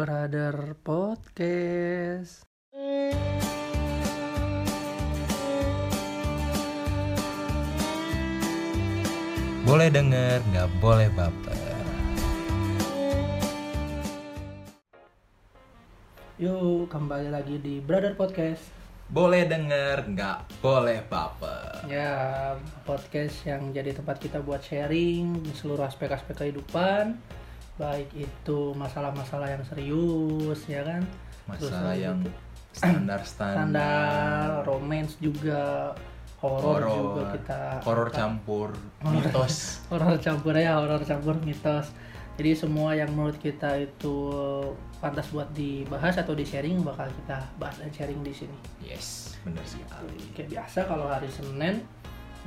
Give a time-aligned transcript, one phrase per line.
[0.00, 2.48] Brother Podcast.
[9.68, 11.84] Boleh denger, nggak boleh baper.
[16.40, 18.72] Yuk, kembali lagi di Brother Podcast.
[19.12, 21.84] Boleh denger, nggak boleh baper.
[21.92, 22.56] Ya,
[22.88, 27.20] podcast yang jadi tempat kita buat sharing seluruh aspek-aspek kehidupan,
[27.80, 31.00] baik itu masalah-masalah yang serius, ya kan?
[31.50, 32.30] Terus Masalah habis yang itu
[32.78, 33.56] standar-standar.
[33.56, 35.96] standar, romance juga,
[36.38, 37.62] horor juga kita.
[37.80, 38.68] Horor campur,
[39.08, 39.56] mitos.
[39.90, 41.88] horor campur ya horor campur mitos
[42.38, 44.16] jadi semua yang menurut kita itu
[44.96, 49.60] pantas buat dibahas atau di sharing bakal kita bahas dan sharing di sini Yes, bener
[49.60, 50.16] sekali.
[50.32, 51.84] kayak biasa kalau hari Senin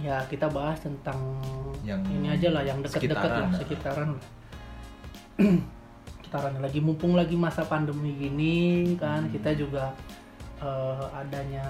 [0.02, 1.38] ya kita bahas tentang
[1.86, 3.54] Yang ini aja lah yang deket-deket lah lah.
[3.54, 4.26] sekitaran lah
[5.36, 8.58] sekitaran lagi mumpung lagi masa pandemi gini
[8.96, 9.32] kan Hmm.
[9.32, 9.94] kita juga
[10.58, 11.68] eh, adanya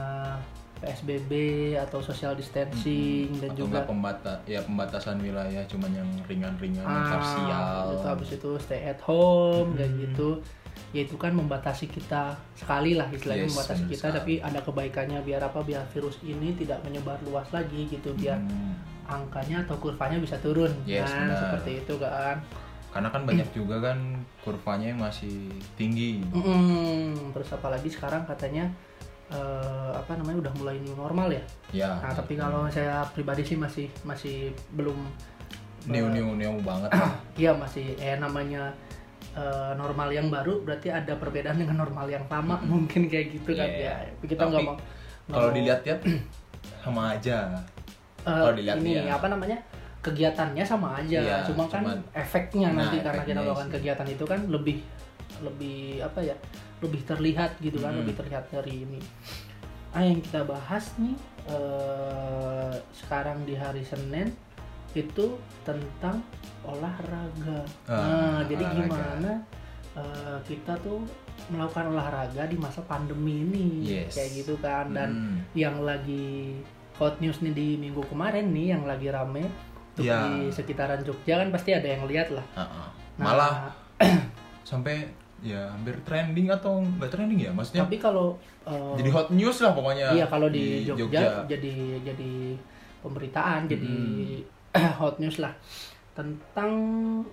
[0.77, 1.31] PSBB
[1.79, 3.55] atau social distancing dan Hmm.
[3.55, 7.87] Atau juga pembata ya pembatasan wilayah cuman yang ringan-ringan yang parsial.
[7.89, 9.95] itu habis itu stay at home Hmm.
[9.97, 10.43] gitu
[10.91, 14.17] ya itu kan membatasi kita sekali lah istilahnya Yes, membatasi kita sekali.
[14.19, 18.77] tapi ada kebaikannya biar apa biar virus ini tidak menyebar luas lagi gitu biar Hmm.
[19.05, 21.39] angkanya atau kurvanya bisa turun Yes, kan benar.
[21.39, 22.35] seperti itu kan
[22.93, 23.97] Karena kan banyak juga kan
[24.39, 26.21] kurvanya yang masih tinggi.
[26.29, 27.33] Mm-mm.
[27.33, 28.69] terus apalagi sekarang katanya
[29.27, 31.41] eh, apa namanya udah mulai new normal ya
[31.73, 31.89] Ya.
[31.97, 34.93] nah tapi kalau saya pribadi sih masih masih belum
[35.85, 36.93] new new new banget.
[37.41, 38.69] Iya masih eh namanya
[39.33, 43.65] eh, normal yang baru berarti ada perbedaan dengan normal yang lama mungkin kayak gitu kan
[43.65, 44.05] Iya.
[44.05, 44.13] ya.
[44.13, 44.77] Tapi Kita nggak mau
[45.25, 45.99] Kalau mau, dilihat-lihat
[46.83, 47.37] sama aja.
[48.21, 49.17] eh, kalau dilihat ini ya.
[49.17, 49.57] apa namanya
[50.03, 54.25] kegiatannya sama aja, Iya, cuma kan cuman- efeknya Nah, nanti karena kita melakukan kegiatan itu
[54.25, 54.77] kan lebih
[55.39, 56.35] lebih apa ya
[56.79, 58.03] lebih terlihat gitu kan Hmm.
[58.03, 58.99] lebih terlihat dari ini.
[59.89, 61.15] Ah yang kita bahas nih
[61.45, 64.31] eh, sekarang di hari Senin
[64.93, 66.19] itu tentang
[66.63, 67.63] olahraga.
[67.85, 68.79] Ah, nah, jadi olahraga.
[68.83, 69.31] gimana
[69.93, 71.05] eh, kita tuh
[71.47, 74.15] melakukan olahraga di masa pandemi ini, Yes.
[74.15, 74.89] kayak gitu kan.
[74.89, 75.37] Dan Hmm.
[75.53, 76.57] yang lagi
[76.95, 79.45] hot news nih di minggu kemarin nih, yang lagi rame
[79.93, 80.25] tuh Ya.
[80.25, 82.45] di sekitaran Jogja kan pasti ada yang lihat lah.
[82.55, 82.89] Ha-ha.
[83.17, 83.53] Nah, Malah
[84.69, 85.05] sampai
[85.43, 87.51] ya hampir trending atau nggak trending ya?
[87.51, 88.33] Maksudnya tapi kalau
[88.65, 90.07] eh, jadi hot news lah pokoknya.
[90.13, 92.33] Iya kalau di, Jogja, jadi jadi
[92.99, 93.93] pemberitaan jadi
[94.73, 94.93] Hmm.
[95.03, 95.53] hot news lah
[96.13, 96.71] tentang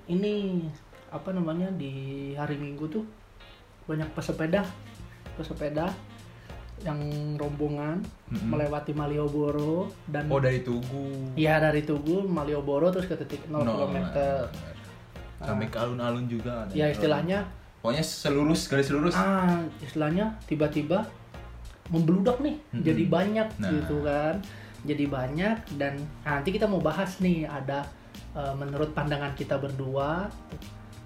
[0.04, 0.66] ini
[1.08, 3.04] apa namanya di hari Minggu tuh
[3.84, 4.62] banyak pesepeda
[5.34, 5.88] pesepeda
[6.80, 6.98] yang
[7.34, 8.48] rombongan Mm-mm.
[8.48, 11.32] melewati Malioboro dan Oh dari Tugu.
[11.34, 13.96] ya dari Tugu Malioboro terus ke titik 0 No, km.
[14.08, 14.44] nah,
[15.40, 16.72] Sampai ke alun-alun juga ada.
[16.72, 17.44] Ya istilahnya
[17.80, 19.12] Pokoknya selurus garis lurus.
[19.14, 21.00] ah istilahnya tiba-tiba
[21.88, 22.82] membludak nih Mm-mm.
[22.82, 23.70] jadi banyak Nah.
[23.70, 24.36] gitu kan
[24.80, 25.92] jadi banyak dan
[26.22, 27.84] nah, nanti kita mau bahas nih ada
[28.32, 30.28] eh, menurut pandangan kita berdua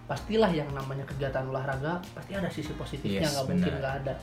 [0.05, 3.81] pastilah yang namanya kegiatan olahraga pasti ada sisi positifnya Yes, nggak mungkin benar.
[3.81, 4.15] nggak ada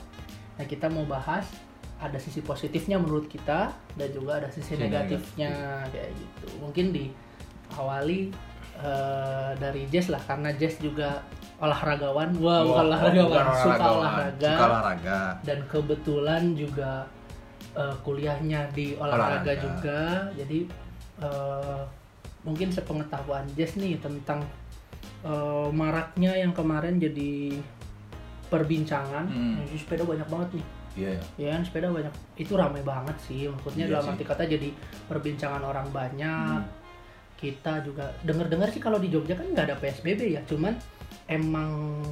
[0.54, 1.48] nah kita mau bahas
[1.96, 5.50] ada sisi positifnya menurut kita dan juga ada sisi negatifnya
[5.88, 6.46] kayak gitu.
[6.58, 8.34] Mungkin diawali
[8.82, 11.22] eh, dari Jess lah karena Jess juga
[11.62, 12.34] olahragawan.
[12.42, 13.22] Wah Wah, bukan olahragawan.
[13.30, 14.50] bukan suka olahragawan, olahraga.
[14.50, 15.18] Suka olahraga.
[15.46, 16.92] dan kebetulan juga
[17.78, 19.52] eh, kuliahnya di olahraga, Olahraga.
[19.62, 20.00] juga.
[20.34, 20.58] Jadi
[21.22, 21.80] eh,
[22.42, 24.42] mungkin sepengetahuan Jess nih tentang
[25.22, 27.62] eh, maraknya yang kemarin jadi
[28.52, 29.64] perbincangan Hmm.
[29.72, 31.10] Sepeda banyak banget nih Iya.
[31.10, 31.20] ya.
[31.40, 34.68] ya kan sepeda banyak itu ramai banget sih maksudnya Iya dalam arti kata jadi
[35.08, 36.80] perbincangan orang banyak Hmm.
[37.34, 40.76] kita juga denger-dengar sih kalau di Jogja kan nggak ada PSBB ya cuman
[41.26, 42.04] emang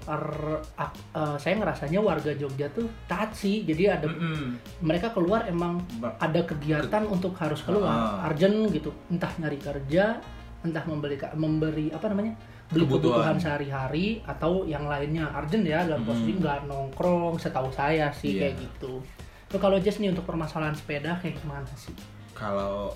[0.00, 4.56] per- ak- eh, saya ngerasanya warga Jogja tuh taat sih jadi ada Mm-mm.
[4.80, 5.80] mereka keluar emang
[6.18, 8.26] ada kegiatan untuk harus keluar Ah.
[8.26, 10.16] urgent gitu entah nyari kerja
[10.60, 12.32] entah membeli memberi apa namanya
[12.68, 13.36] beli kebutuhan, Kebutuhan.
[13.38, 16.08] sehari-hari atau yang lainnya urgent ya dalam Hmm.
[16.08, 18.40] posisi nggak nongkrong setahu saya sih Iya.
[18.42, 19.00] kayak gitu
[19.48, 21.96] Tuh kalau Jess nih untuk permasalahan sepeda kayak gimana sih
[22.32, 22.92] Kalau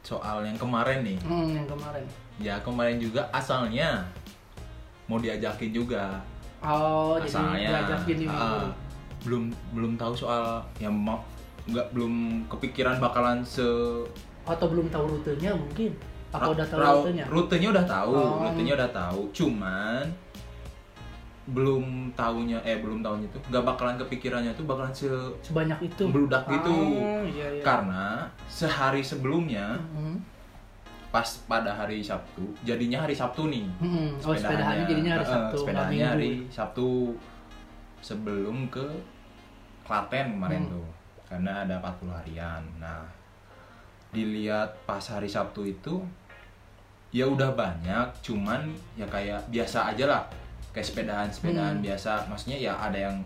[0.00, 2.04] soal yang kemarin nih, hmm, yang kemarin
[2.38, 4.06] ya kemarin juga asalnya
[5.04, 6.22] mau diajakin juga.
[6.58, 8.70] oh jadi asalnya diajakin di minggu ah,
[9.20, 10.42] belum belum tahu soal
[10.78, 11.18] yang mau
[11.66, 12.14] nggak belum
[12.46, 13.66] kepikiran bakalan se
[14.42, 15.92] atau belum tahu rutenya mungkin
[16.28, 18.42] apa Ra- udah tahu rutenya rutenya udah tahu Oh.
[18.44, 20.04] rutenya udah tahu cuman
[21.48, 25.08] belum tahunya eh belum tahunya tuh nggak bakalan kepikirannya tuh bakalan se
[25.40, 26.68] sebanyak itu Membludak gitu.
[26.68, 27.62] oh, iya, iya.
[27.64, 30.20] karena sehari sebelumnya Mhm.
[31.08, 34.20] pas pada hari Sabtu jadinya hari Sabtu nih Mm-mm.
[34.20, 36.12] oh sepedahannya jadinya hari eh, Sabtu sepedahannya Minggu.
[36.12, 36.88] hari Sabtu
[37.98, 38.84] sebelum ke
[39.82, 40.72] Klaten kemarin Hmm.
[40.74, 40.88] tuh
[41.24, 43.08] karena ada 40 harian nah
[44.10, 46.00] dilihat pas hari Sabtu itu
[47.08, 50.22] ya udah banyak cuman ya kayak biasa aja lah
[50.70, 51.84] kayak sepedahan sepedahan Hmm.
[51.84, 53.16] biasa maksudnya ya ada yang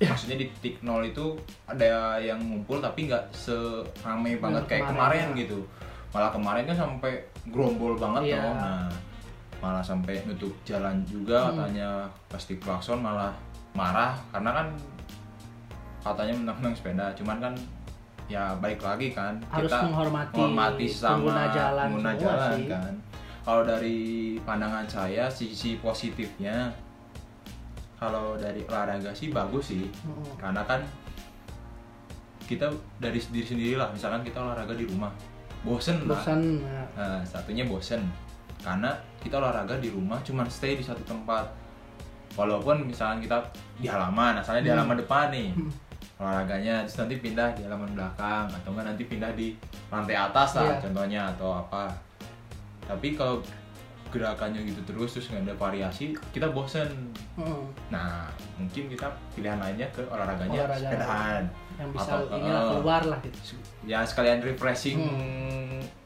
[0.00, 5.26] maksudnya di titik nol itu ada yang ngumpul tapi nggak serame banget kayak kemarin, kemarin
[5.28, 5.40] ya.
[5.44, 5.58] gitu
[6.08, 7.12] malah kemarin kan sampai
[7.46, 8.40] gerombol banget Iya.
[8.40, 8.88] loh nah
[9.58, 11.56] malah sampai nutup jalan juga Hmm.
[11.60, 11.90] katanya
[12.28, 13.32] pasti klakson malah
[13.72, 14.66] marah karena kan
[16.00, 17.54] katanya menang-menang sepeda cuman kan
[18.28, 22.68] ya baik lagi kan harus kita menghormati, menghormati sama pengguna jalan pengguna jalan sih.
[22.68, 22.92] kan
[23.40, 23.98] kalau dari
[24.38, 26.68] pandangan saya sisi positifnya
[27.96, 30.36] kalau dari olahraga sih bagus sih Mm-mm.
[30.36, 30.84] karena kan
[32.44, 35.12] kita dari diri sendiri lah misalkan kita olahraga di rumah
[35.60, 36.84] bosen lah bosan ya.
[36.94, 38.04] Nah, satunya bosen
[38.58, 41.44] karena kita olahraga di rumah cuman stay di satu tempat
[42.34, 43.40] walaupun misalkan kita
[43.76, 44.76] di halaman asalnya di Hmm.
[44.78, 45.72] halaman depan nih Hmm.
[46.18, 49.54] Olahraganya terus nanti pindah di halaman belakang atau enggak nanti pindah di
[49.88, 50.76] lantai atas lah Iya.
[50.82, 51.84] contohnya atau apa
[52.82, 53.38] tapi kalau
[54.08, 56.88] gerakannya gitu terus terus nggak ada variasi kita bosen
[57.36, 57.70] Mm.
[57.86, 58.26] nah
[58.56, 60.80] mungkin kita pilihan lainnya ke olahraganya Olahraga.
[60.82, 61.42] sepedahan
[61.76, 63.38] yang bisa Atau- inilah eh, keluar lah gitu
[63.84, 64.98] ya sekalian refreshing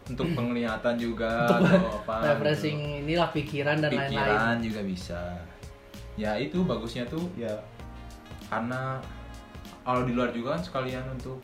[0.05, 1.57] untuk penglihatan juga Hmm.
[1.57, 4.01] Untuk atau apa refreshing inilah pikiran dan gitu.
[4.03, 5.21] lain-lain pikiran juga bisa
[6.13, 7.55] ya itu bagusnya tuh ya
[8.47, 9.01] karena
[9.81, 11.41] kalau di luar juga kan sekalian untuk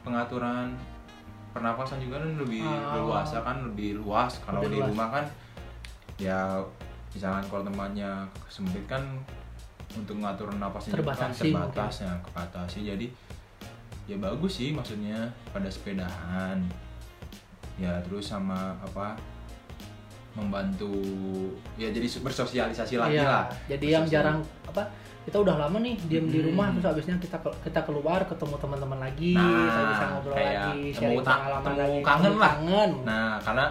[0.00, 0.72] pengaturan
[1.50, 2.96] pernapasan juga kan lebih Ah.
[2.96, 4.32] luas kan lebih luas.
[4.40, 4.88] Kalau di luas.
[4.88, 5.24] rumah kan
[6.16, 6.62] ya
[7.10, 8.10] misalkan kalau tempatnya
[8.46, 9.02] sempit kan
[9.90, 12.78] untuk ngatur napasnya juga kan terbatas ya kebatasi.
[12.86, 13.06] Jadi
[14.06, 16.58] ya bagus sih maksudnya pada sepedahan.
[17.76, 19.16] Ya terus sama apa
[20.30, 20.94] membantu
[21.74, 23.46] ya jadi bersosialisasi lagi Iya, lah.
[23.66, 24.86] jadi yang jarang apa
[25.20, 26.46] kita udah lama nih diem di Hmm.
[26.48, 30.78] rumah terus habisnya kita kita keluar ketemu teman-teman lagi Nah, kita bisa ngobrol kayak lagi
[30.90, 32.40] sharing pengalaman lagi kangen lah.
[32.50, 32.90] kangen.
[33.02, 33.66] Nah, karena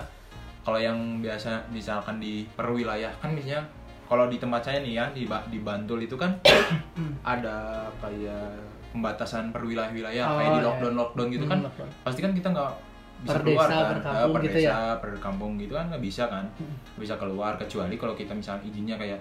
[0.61, 3.61] kalau yang biasa misalkan di perwilayah kan biasanya
[4.05, 6.31] kalau di tempat saya nih ya di di Bantul itu kan
[7.23, 7.57] ada
[7.97, 8.45] kayak
[8.89, 10.67] pembatasan perwilayah-wilayah Oh, kayak di iya.
[10.67, 11.89] lockdown lockdown gitu Hmm, kan lockdown.
[12.03, 12.71] pasti kan kita nggak
[13.19, 14.77] bisa Per keluar desa, kan per Eh, kampung per gitu desa ya?
[14.95, 16.73] per kampung gitu kan nggak bisa kan Hmm.
[16.87, 19.19] Nggak bisa keluar kecuali kalau kita misalnya izinnya kayak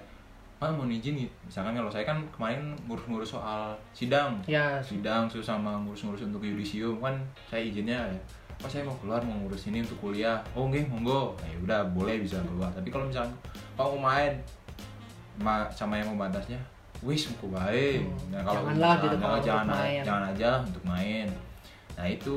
[0.59, 4.35] ah mau izin gitu misalkan kalau saya kan kemarin ngurus-ngurus soal sidang.
[4.43, 4.83] Ya.
[4.83, 6.99] Sidang terus sama ngurus-ngurus untuk yudisium.
[6.99, 7.15] Kan
[7.47, 8.19] saya izinnya ya
[8.59, 10.43] oh saya mau keluar mau ngurus ini untuk kuliah.
[10.59, 11.39] Oh nggih monggo.
[11.39, 12.75] Nah, ya udah boleh bisa keluar.
[12.75, 13.31] Tapi kalau misalnya
[13.79, 14.35] mau main?
[15.39, 16.59] Ma- sama yang membatasnya
[16.99, 20.03] wis muku baik Hmm, nah kalau janganlah gitu untuk jangan main.
[20.03, 21.29] jangan aja untuk main.
[21.95, 22.37] Nah itu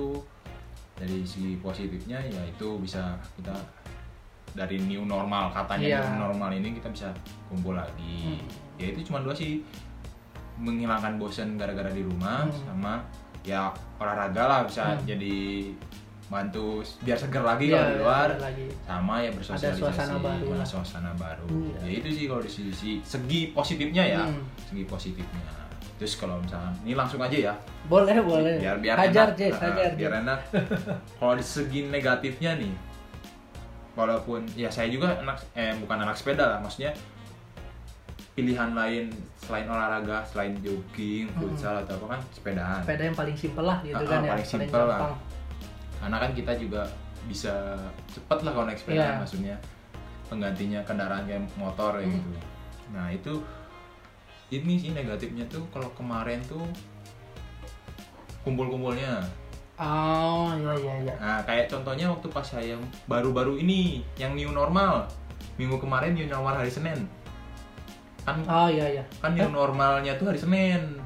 [0.93, 3.57] dari segi positifnya ya itu bisa kita
[4.53, 5.99] dari new normal katanya Iya.
[6.05, 7.07] new normal ini kita bisa
[7.47, 8.43] kumpul lagi Hmm.
[8.75, 9.63] ya itu cuma dua sih
[10.57, 12.53] menghilangkan bosan gara-gara di rumah Hmm.
[12.61, 12.93] sama
[13.41, 15.01] ya olahraga lah bisa Hmm.
[15.03, 15.71] jadi
[16.27, 20.47] bantu biar seger lagi Iya, kalau di luar ada lagi sama ya bersosialisasi suasana baru
[20.53, 20.63] lah.
[20.65, 21.79] suasana baru Iya.
[21.81, 24.43] ya itu sih kalau di sisi segi positifnya ya Hmm.
[24.61, 25.43] segi positifnya
[25.97, 27.53] terus kalau misalnya ini langsung aja ya
[27.85, 29.37] boleh boleh biar biar hajar enak.
[29.37, 30.39] Jess hajar biar enak
[31.15, 32.73] kalau di segi negatifnya nih
[33.93, 36.91] walaupun ya saya juga anak eh bukan anak sepeda lah maksudnya
[38.31, 43.65] pilihan lain selain olahraga selain jogging futsal atau apa kan sepedaan sepeda yang paling simpel
[43.65, 44.97] lah gitu Ah, kan ah, ya paling simpel lah.
[44.97, 45.15] gampang.
[45.99, 46.81] karena kan kita juga
[47.21, 47.53] bisa
[48.07, 49.19] cepet lah kalau naik sepeda Iya.
[49.19, 49.55] maksudnya
[50.25, 52.15] penggantinya kendaraan kayak motor ya Hmm.
[52.15, 52.29] gitu
[52.91, 53.33] nah itu
[54.49, 56.63] ini sih negatifnya tuh kalau kemarin tuh
[58.41, 59.21] kumpul-kumpulnya
[59.81, 65.09] oh iya iya iya Nah, kayak contohnya waktu pas saya baru-baru ini yang new normal.
[65.57, 67.09] Minggu kemarin new normal hari Senin.
[68.21, 71.01] Kan oh iya iya kan new normalnya tuh hari Senin.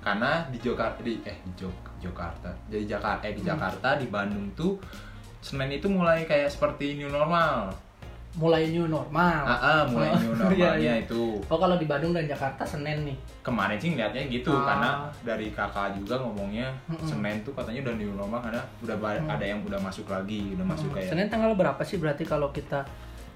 [0.00, 2.48] Karena di Jakarta di eh di Jog- Jakarta.
[2.68, 3.50] Jadi Jakarta eh di Hmm.
[3.50, 4.76] Jakarta di Bandung tuh
[5.40, 7.72] Senin itu mulai kayak seperti new normal.
[8.32, 10.94] Mulai new normal Ah, ah, mulai Oh, new iya, normalnya iya.
[11.00, 11.42] itu.
[11.42, 14.62] oh kalau di Bandung dan Jakarta Senin nih Kemarin sih ngeliatnya gitu Ah.
[14.64, 17.02] karena dari kakak juga ngomongnya Mm-mm.
[17.02, 19.26] Senin tuh katanya udah new normal karena udah Hmm.
[19.28, 22.48] ada yang udah masuk lagi, udah masuk Hmm, kayak Senin tanggal berapa sih berarti kalau
[22.50, 22.86] kita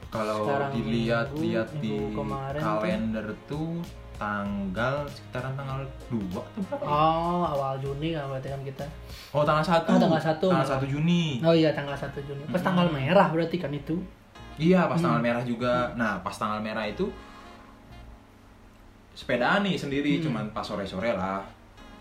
[0.07, 2.69] kalau dilihat-lihat di kemarin tuh.
[2.79, 3.83] kalender tuh
[4.15, 6.79] tanggal sekitaran tanggal 2 atau berapa?
[6.79, 6.87] ya?
[6.87, 8.87] oh awal Juni kan berarti kan kita
[9.33, 9.83] Oh, tanggal 1.
[9.85, 10.39] Oh, tanggal 1.
[10.39, 11.43] Tanggal 1 Juni.
[11.43, 12.67] oh iya tanggal 1 Juni pas Hmm.
[12.71, 13.99] tanggal merah berarti kan itu
[14.57, 15.05] Iya, pas Hmm.
[15.05, 15.91] tanggal merah juga.
[15.95, 17.11] Nah, pas tanggal merah itu
[19.13, 20.25] sepedaan nih sendiri, Hmm.
[20.25, 21.43] cuman pas sore-sore lah.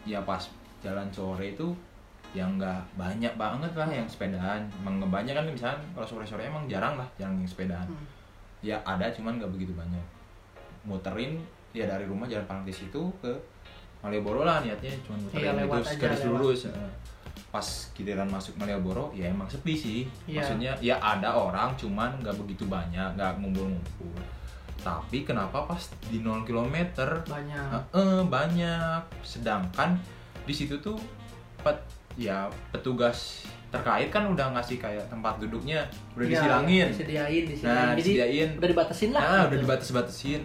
[0.04, 0.44] Ya pas
[0.80, 1.72] jalan sore itu
[2.34, 6.66] yang nggak banyak banget lah yang sepedaan emang banyak kan misalnya kalau sore sore emang
[6.66, 8.04] jarang lah jarang yang sepedaan Hmm.
[8.60, 10.02] ya ada cuman nggak begitu banyak
[10.84, 11.38] muterin
[11.72, 13.32] ya dari rumah jalan Pangtis itu ke
[14.02, 16.32] Malioboro lah niatnya cuma muterin Iya, itu garis lewat.
[16.36, 16.76] lurus eh.
[17.54, 17.62] Pas
[17.94, 20.42] giliran masuk Malioboro ya emang sepi sih Iya.
[20.42, 24.10] maksudnya ya ada orang cuman nggak begitu banyak nggak ngumpul-ngumpul
[24.80, 26.76] tapi kenapa pas di 0 km
[27.24, 29.00] banyak Heeh, banyak.
[29.22, 29.96] Sedangkan
[30.44, 31.00] di situ tuh
[31.58, 31.78] pet,
[32.16, 36.86] ya petugas terkait kan udah ngasih kayak tempat duduknya udah Iya, disilangin.
[36.90, 38.50] disediain disediain Nah, jadi disediain.
[38.60, 39.48] udah dibatasin lah Nah, gitu.
[39.48, 40.42] udah dibatas-batasin.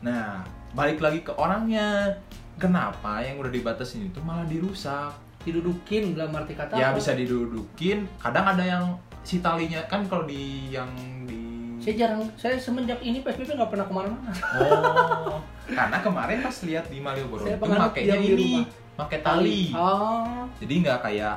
[0.00, 2.10] Nah, balik lagi ke orangnya.
[2.56, 5.16] Kenapa yang udah dibatasin itu malah dirusak?
[5.40, 6.96] Didudukin dalam arti kata ya apa?
[6.96, 8.04] bisa didudukin.
[8.16, 8.84] Kadang ada yang
[9.20, 10.88] si talinya kan kalau di yang
[11.24, 11.40] di
[11.78, 16.84] saya jarang saya semenjak ini PSBB nggak pernah ke mana-mana Oh, karena kemarin pas lihat
[16.86, 18.64] di Malioboro Saya itu makainya ini, rumah.
[18.98, 19.60] pakai tali.
[19.72, 21.36] oh Jadi nggak kayak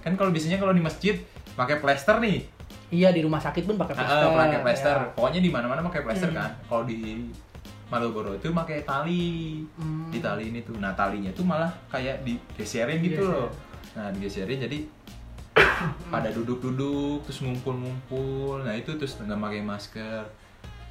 [0.00, 1.14] kan kalau biasanya kalau di masjid
[1.52, 2.42] pakai plester nih,
[2.88, 4.96] iya di rumah sakit pun pakai plester pakai plester.
[4.98, 5.12] ya.
[5.12, 6.38] Pokoknya di mana-mana pakai plester Hmm.
[6.38, 6.50] kan.
[6.64, 7.28] Kalau di
[7.92, 10.08] Malioboro itu pakai tali, Hmm.
[10.08, 10.80] di tali ini tuh.
[10.80, 13.36] Nah talinya tuh malah kayak digeserin gitu Digeser.
[13.36, 13.48] loh.
[13.92, 14.78] Nah digeserin jadi
[16.12, 18.64] pada duduk-duduk terus ngumpul-ngumpul.
[18.64, 20.24] Nah itu terus nggak pakai masker.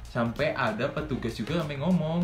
[0.06, 2.22] Sampai ada petugas juga sampai ngomong,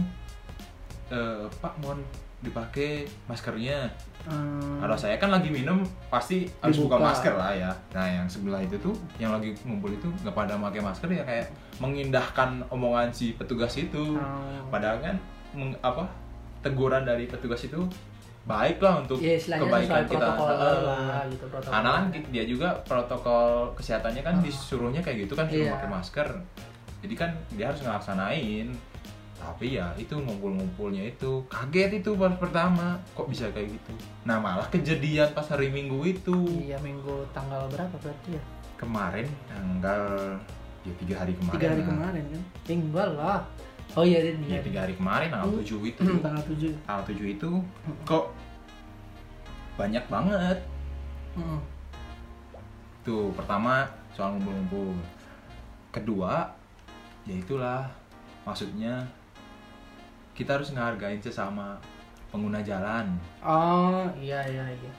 [1.11, 1.99] "Eh, Pak mohon
[2.41, 2.91] dipakai
[3.27, 3.91] maskernya.
[4.23, 4.79] Hmm.
[4.79, 6.95] Kalau saya kan lagi minum pasti harus Dibuka.
[6.95, 7.71] buka masker lah ya.
[7.91, 11.47] Nah yang sebelah itu tuh yang lagi ngumpul itu nggak pada pakai masker ya kayak
[11.79, 14.15] mengindahkan omongan si petugas itu.
[14.15, 14.63] Oh.
[14.69, 15.17] Padahal kan
[15.51, 16.07] meng- apa
[16.61, 17.81] teguran dari petugas itu
[18.45, 20.17] baik lah untuk ya kebaikan kita.
[20.35, 24.43] protokol lah gitu protokol Karena kan dia juga protokol kesehatannya kan Ah.
[24.43, 25.75] disuruhnya kayak gitu kan suruh Iya.
[25.75, 26.29] pakai masker.
[26.99, 28.69] Jadi kan dia harus ngelaksanain.
[29.39, 33.91] Tapi ya itu ngumpul-ngumpulnya itu kaget itu pas pertama kok bisa kayak gitu.
[34.23, 38.43] Nah malah kejadian pas hari Minggu itu iya minggu tanggal berapa berarti ya
[38.75, 40.03] kemarin tanggal
[40.83, 41.55] ya tiga hari kemarin.
[41.55, 43.41] tiga hari kemarin kan tinggal lah
[43.93, 45.59] oh iya ini Ya tiga hari kemarin tanggal Hmm.
[45.61, 46.03] tujuh itu.
[46.19, 47.51] tanggal tujuh Tanggal tujuh itu
[48.05, 48.25] kok
[49.75, 50.59] banyak banget.
[51.35, 51.59] Hmm.
[53.01, 54.95] Tuh pertama soal ngumpul-ngumpul.
[55.89, 56.47] Kedua
[57.25, 57.87] ya itulah
[58.43, 59.03] maksudnya
[60.39, 61.75] kita harus ngehargain sesama
[62.31, 63.11] pengguna jalan.
[63.41, 64.93] oh iya iya iya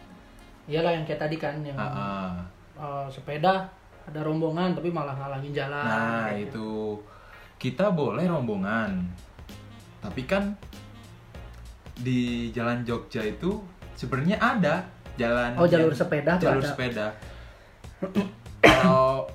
[0.68, 3.64] iyalah yang kayak tadi kan yang eh, sepeda
[4.04, 6.44] ada rombongan tapi malah ngalangin jalan Nah gitu.
[6.44, 6.70] itu
[7.56, 9.04] kita boleh rombongan,
[10.00, 10.56] tapi kan
[11.94, 13.60] di Jalan Jogja itu
[13.94, 14.80] sebenarnya ada
[15.16, 16.70] jalan oh jalur yang- sepeda tuh jalur ada.
[16.70, 17.08] sepeda.
[18.64, 19.28] Kalau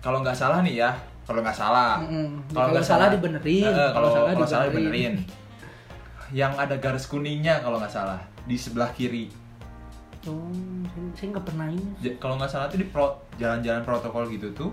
[0.00, 0.90] kalau nggak salah nih ya,
[1.30, 2.42] kalau nggak salah, Mm-mm.
[2.50, 5.14] Kalau nggak salah salah- dibenerin Eh, kalau kalau salah dibenerin.
[5.14, 5.14] dibenerin.
[6.32, 9.30] Yang ada garis kuningnya kalau nggak salah di sebelah kiri.
[10.22, 10.52] oh
[11.14, 14.68] saya- nggak pernah ini Kalau nggak salah tuh di pro- jalan-jalan protokol gitu tuh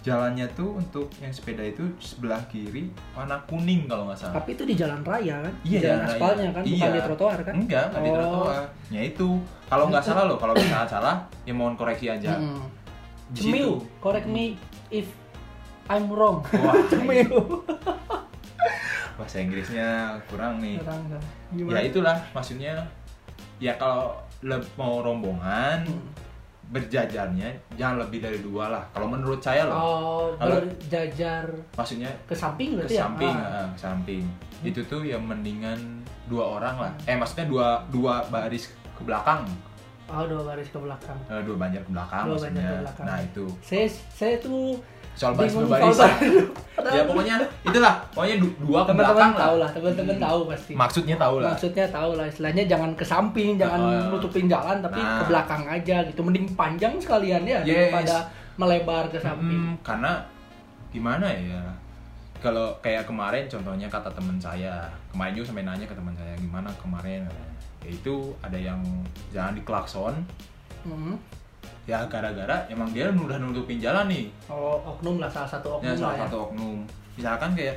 [0.00, 4.34] jalannya tuh untuk yang sepeda itu sebelah kiri warna kuning kalau nggak salah.
[4.34, 6.88] tapi itu di jalan raya kan Iya, di jalan aspalnya kan bukan Iya.
[6.90, 8.16] di trotoar kan Enggak, nggak di Oh.
[8.16, 8.62] trotoar.
[8.88, 9.28] Ya itu.
[9.68, 12.32] Kalau nggak salah loh, kalau misalnya salah, ya mohon koreksi aja.
[13.30, 14.58] Di Cemil, correct me
[14.90, 15.06] if
[15.90, 16.46] I'm wrong.
[16.54, 17.26] Wah, Cemil.
[19.18, 20.80] bahasa Inggrisnya kurang nih.
[20.80, 21.02] Kurang?
[21.52, 22.78] Ya itulah maksudnya.
[23.58, 24.16] Ya kalau
[24.74, 26.08] mau rombongan Hmm.
[26.70, 28.82] berjajarnya jangan lebih dari dua lah.
[28.88, 31.44] Kalau menurut saya loh, Oh, Kalau- berjajar
[31.74, 33.02] maksudnya ke samping ke berarti ya?
[33.02, 33.52] samping, Ah.
[33.58, 34.24] ah, ke samping.
[34.62, 35.76] Itu tuh yang mendingan
[36.24, 36.92] dua orang lah.
[37.04, 39.44] Eh maksudnya dua dua baris ke belakang,
[40.06, 41.18] Oh, dua baris ke belakang.
[41.26, 42.54] Eh, dua banjar ke belakang Dua maksudnya.
[42.56, 43.04] banjar ke belakang.
[43.04, 44.78] Nah itu Saya saya tuh
[45.20, 46.00] soal baris berbaris.
[46.96, 49.40] ya pokoknya itulah pokoknya du- dua ke belakang lah.
[49.42, 50.24] tahu lah, teman-teman Hmm.
[50.24, 50.72] tahu pasti.
[50.72, 51.52] Maksudnya tahu lah.
[51.52, 54.08] Maksudnya tahu lah, istilahnya jangan ke samping, jangan Ah.
[54.08, 55.20] nutupin jalan tapi Nah.
[55.20, 56.20] ke belakang aja gitu.
[56.22, 57.92] Mending panjang sekalian ya Yes.
[57.92, 58.16] daripada
[58.56, 59.60] melebar ke samping.
[59.68, 60.12] Mm, karena
[60.88, 61.60] gimana ya?
[62.40, 66.72] Kalau kayak kemarin contohnya kata teman saya, kemarin juga sampai nanya ke teman saya gimana
[66.74, 67.28] kemarin
[67.78, 68.80] ya itu ada yang
[69.28, 70.14] jangan diklakson
[70.80, 71.12] Hmm.
[71.84, 75.92] Ya gara-gara emang dia udah nutupin jalan nih Oh, oknum lah salah satu oknum ya
[75.92, 76.20] lah salah ya.
[76.24, 76.78] satu oknum
[77.14, 77.76] misalkan kayak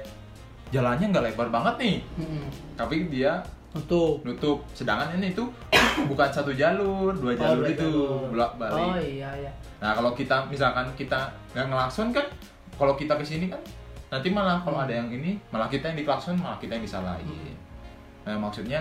[0.70, 2.46] jalannya nggak lebar banget nih Mm-mm.
[2.74, 3.42] tapi dia
[3.74, 5.50] Untuk nutup sedangkan ini tuh
[6.06, 7.90] bukan satu jalur dua jalur dua itu
[8.30, 9.50] bolak balik Oh iya iya.
[9.82, 12.22] Nah kalau kita misalkan kita nggak ngelakson kan,
[12.72, 13.58] kalau kita ke sini kan
[14.08, 14.86] nanti malah kalau Hmm.
[14.86, 17.26] ada yang ini malah kita yang diklakson malah kita yang disalahin.
[17.26, 17.58] Hmm.
[18.24, 18.78] Nah maksudnya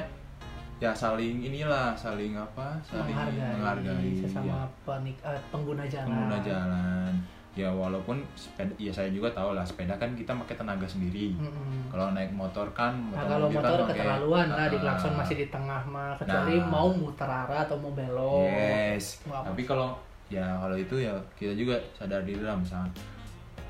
[0.82, 6.08] ya saling inilah saling apa saling menghargai, menghargai sesama ya, penik, eh, pengguna jalan.
[6.08, 7.12] pengguna jalan.
[7.52, 11.86] ya walaupun sepeda ya saya juga tahu lah sepeda kan kita pakai tenaga sendiri Mm-mm.
[11.86, 15.12] kalau naik motor kan Nah, motor kalau mobil kan motor pakai- keterlaluan lah di klakson
[15.14, 16.66] masih di tengah mah kecuali Nah.
[16.66, 18.48] mau muter arah atau mau belok.
[18.48, 19.44] yes Wah.
[19.44, 19.92] tapi kalau
[20.26, 22.88] ya kalau itu ya kita juga sadar diri lah misalnya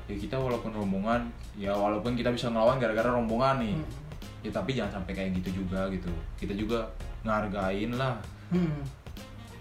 [0.03, 4.02] ya kita walaupun rombongan ya walaupun kita bisa ngelawan gara-gara rombongan nih Mm-mm.
[4.43, 6.11] Ya tapi jangan sampai kayak gitu juga gitu.
[6.35, 6.85] Kita juga
[7.23, 8.19] ngargain lah.
[8.51, 8.83] Hmm,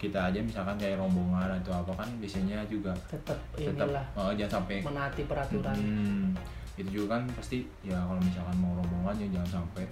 [0.02, 4.58] kita aja misalkan kayak rombongan atau apa kan biasanya juga tetap tetap inilah oh, jangan
[4.58, 5.76] sampai menaati peraturan.
[5.78, 6.26] Hmm,
[6.74, 9.86] itu juga kan pasti ya kalau misalkan mau rombongan ya jangan sampai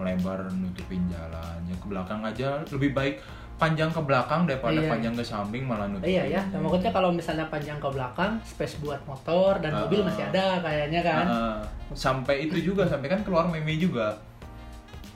[0.00, 1.60] melebar nutupin jalan.
[1.68, 3.20] Ya ke belakang aja lebih baik
[3.54, 4.88] panjang ke belakang daripada Iya.
[4.88, 8.76] panjang ke samping malah nutupin Iya ya, nah, maksudnya kalau misalnya panjang ke belakang, space
[8.78, 10.04] buat motor dan Ah, mobil ah.
[10.04, 11.26] masih ada kayaknya kan.
[11.26, 11.58] Heeh.
[11.92, 14.16] sampai itu juga sampai kan keluar meme juga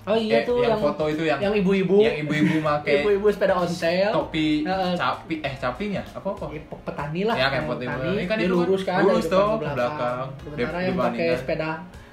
[0.04, 3.26] Oh iya Eh, tuh yang, yang foto itu yang yang ibu-ibu, yang ibu-ibu pakai ibu-ibu
[3.26, 4.94] sepeda ontel, topi Heeh.
[4.94, 7.34] capi eh capinya apa apa Ya, pe- petani lah.
[7.34, 7.86] Ya, kayak yang petani.
[7.88, 10.26] petani, Ini kan itu kan lurus kan, lurus tuh, ke belakang.
[10.38, 11.70] Sementara yang pakai sepeda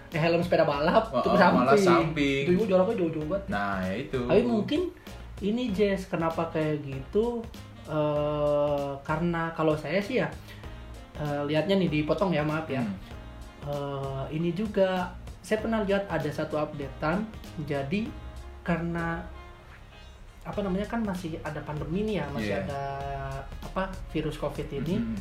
[0.09, 1.59] eh, helm sepeda balap Oh, itu oh, samping.
[1.59, 2.43] malah samping.
[2.43, 3.43] Itu ibu jaraknya jauh-jauh banget.
[3.47, 4.81] nah ya itu Tapi mungkin
[5.43, 7.43] ini Jess kenapa kayak gitu?
[7.83, 10.31] eh karena kalau saya sih ya
[11.13, 12.79] eh, lihatnya nih dipotong ya maaf ya.
[12.79, 12.95] Hmm.
[13.63, 17.27] Eh, ini juga saya pernah lihat ada satu updatean
[17.61, 18.07] jadi
[18.63, 19.19] karena
[20.41, 22.63] apa namanya kan masih ada pandemi nih ya masih Iya.
[22.63, 22.81] ada
[23.61, 25.15] apa virus covid ini Hmm.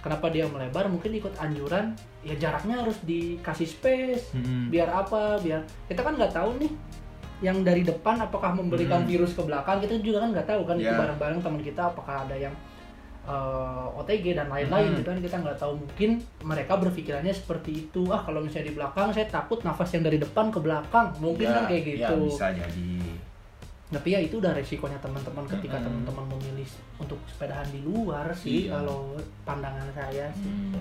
[0.00, 4.68] kenapa dia melebar mungkin ikut anjuran ya jaraknya harus dikasih space Hmm.
[4.68, 6.72] biar apa biar kita kan nggak tahu nih
[7.38, 9.08] yang dari depan apakah memberikan Hmm.
[9.08, 10.96] virus ke belakang kita juga kan nggak tahu kan itu Ya.
[10.96, 12.54] bareng-bareng teman kita apakah ada yang
[13.26, 14.96] eh, OTG dan lain-lain Hmm.
[14.96, 19.10] gitu kan kita nggak tahu mungkin mereka berpikirannya seperti itu ah kalau misalnya di belakang
[19.10, 22.46] saya takut nafas yang dari depan ke belakang mungkin Ya, kan kayak ya gitu bisa
[22.50, 22.90] jadi
[23.86, 26.06] tapi ya itu udah resikonya teman-teman ketika Mm-mm.
[26.06, 26.66] teman-teman memilih
[26.96, 28.78] untuk sepedahan di luar sih Iya.
[28.78, 30.70] kalau pandangan saya sih Hmm.
[30.70, 30.80] gitu.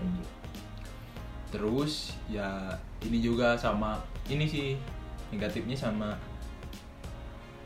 [1.52, 1.94] terus
[2.28, 4.68] ya ini juga sama ini sih
[5.30, 6.14] negatifnya sama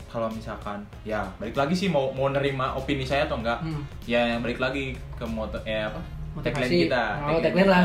[0.10, 3.86] kalau misalkan ya balik lagi sih mau mau nerima opini saya atau enggak Hmm.
[4.04, 6.02] ya yang balik lagi ke moto eh apa
[6.40, 7.04] tagline kita.
[7.26, 7.84] Oh, tagline lah.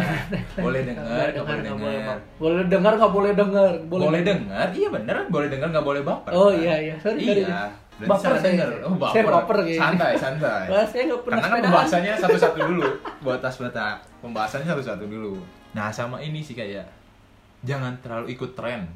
[0.56, 5.28] boleh dengar nggak boleh dengar boleh dengar nggak boleh dengar boleh dengar iya bener iya
[5.28, 6.30] bener nggak boleh baper.
[6.32, 6.94] Oh iya iya.
[6.98, 7.68] Sorry iya.
[7.94, 8.42] Baper saya.
[8.44, 8.70] denger.
[8.84, 9.56] oh baper, Saya baper.
[9.60, 9.80] kayaknya.
[9.80, 10.62] santai santai.
[10.72, 12.82] Wah, saya nggak pernah karena kan pembahasannya satu-satu dulu.
[13.22, 13.86] Buat tas bata
[14.18, 15.34] pembahasannya satu-satu dulu.
[15.72, 16.86] Nah sama ini sih kayak
[17.62, 18.86] jangan terlalu ikut tren.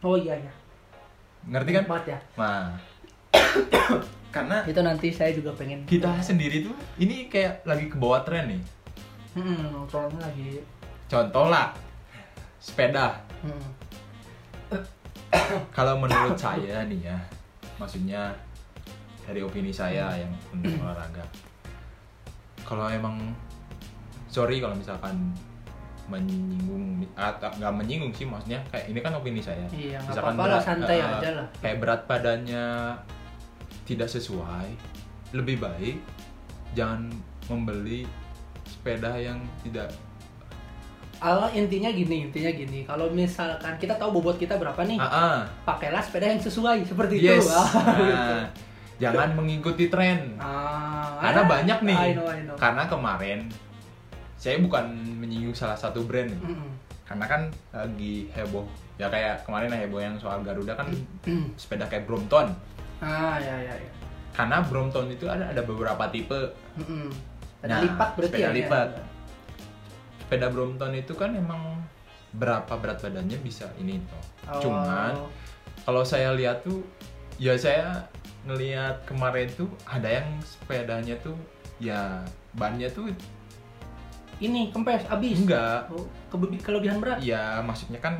[0.00, 0.52] Oh iya iya.
[1.46, 2.18] Ngerti kan Tempat ya.
[2.34, 2.64] nah
[4.34, 5.84] karena Itu nanti saya juga pengen.
[5.84, 8.62] kita sendiri tuh ini kayak lagi ke bawah tren nih
[9.34, 10.62] Hmm, soalnya lagi.
[11.04, 11.74] contoh lah
[12.56, 13.68] sepeda Hmm.
[15.76, 17.18] kalau menurut saya nih ya
[17.76, 18.32] maksudnya
[19.20, 21.24] dari opini saya yang untuk olahraga
[22.62, 23.18] kalau emang
[24.26, 25.34] sorry kalau misalkan
[26.06, 30.64] menyinggung atau nggak menyinggung sih maksudnya kayak ini kan opini saya Iya Misalkan lah berat-
[30.64, 31.46] santai eh, aja lah.
[31.58, 32.66] kayak berat badannya
[33.84, 34.68] tidak sesuai
[35.32, 35.96] lebih baik
[36.72, 37.08] jangan
[37.46, 38.04] membeli
[38.64, 39.88] sepeda yang tidak
[41.18, 42.84] Allah intinya gini intinya gini.
[42.84, 45.38] Kalau misalkan kita tahu bobot kita berapa nih, ah, ah.
[45.64, 47.54] pakailah sepeda yang sesuai seperti yes itu.
[47.54, 48.02] Ah, gitu.
[48.04, 48.42] nah,
[49.00, 51.96] jangan mengikuti tren Ah, Karena ah, banyak nih.
[51.96, 52.56] I know, I know.
[52.58, 53.38] Karena kemarin
[54.44, 54.92] saya bukan
[55.24, 56.36] menyinggung salah satu brand nih.
[56.44, 56.68] Mm-mm.
[57.08, 58.68] Karena kan lagi heboh.
[59.00, 60.92] Ya kayak kemarin heboh yang soal Garuda kan
[61.24, 61.56] Mm.
[61.56, 62.52] sepeda kayak Brompton.
[63.00, 63.90] Ah ya ya ya.
[64.36, 66.52] Karena Brompton itu ada ada beberapa tipe.
[66.76, 67.08] Mm-mm.
[67.64, 68.56] Nah, Sepeda lipat berarti sepeda ya, ya.
[68.60, 68.88] lipat.
[70.20, 71.80] Sepeda Brompton itu kan emang
[72.36, 74.24] berapa berat badannya bisa ini toh.
[74.52, 74.60] Oh.
[74.60, 75.14] Cuman
[75.88, 76.84] kalau saya lihat tuh
[77.40, 78.04] ya saya
[78.44, 81.32] ngelihat kemarin tuh ada yang sepedanya tuh
[81.80, 82.20] ya
[82.52, 83.08] bannya tuh
[84.36, 85.36] ini kempes abis.
[85.40, 87.18] enggak Oh, kebe- kelebihan berat.
[87.20, 88.18] ya maksudnya kan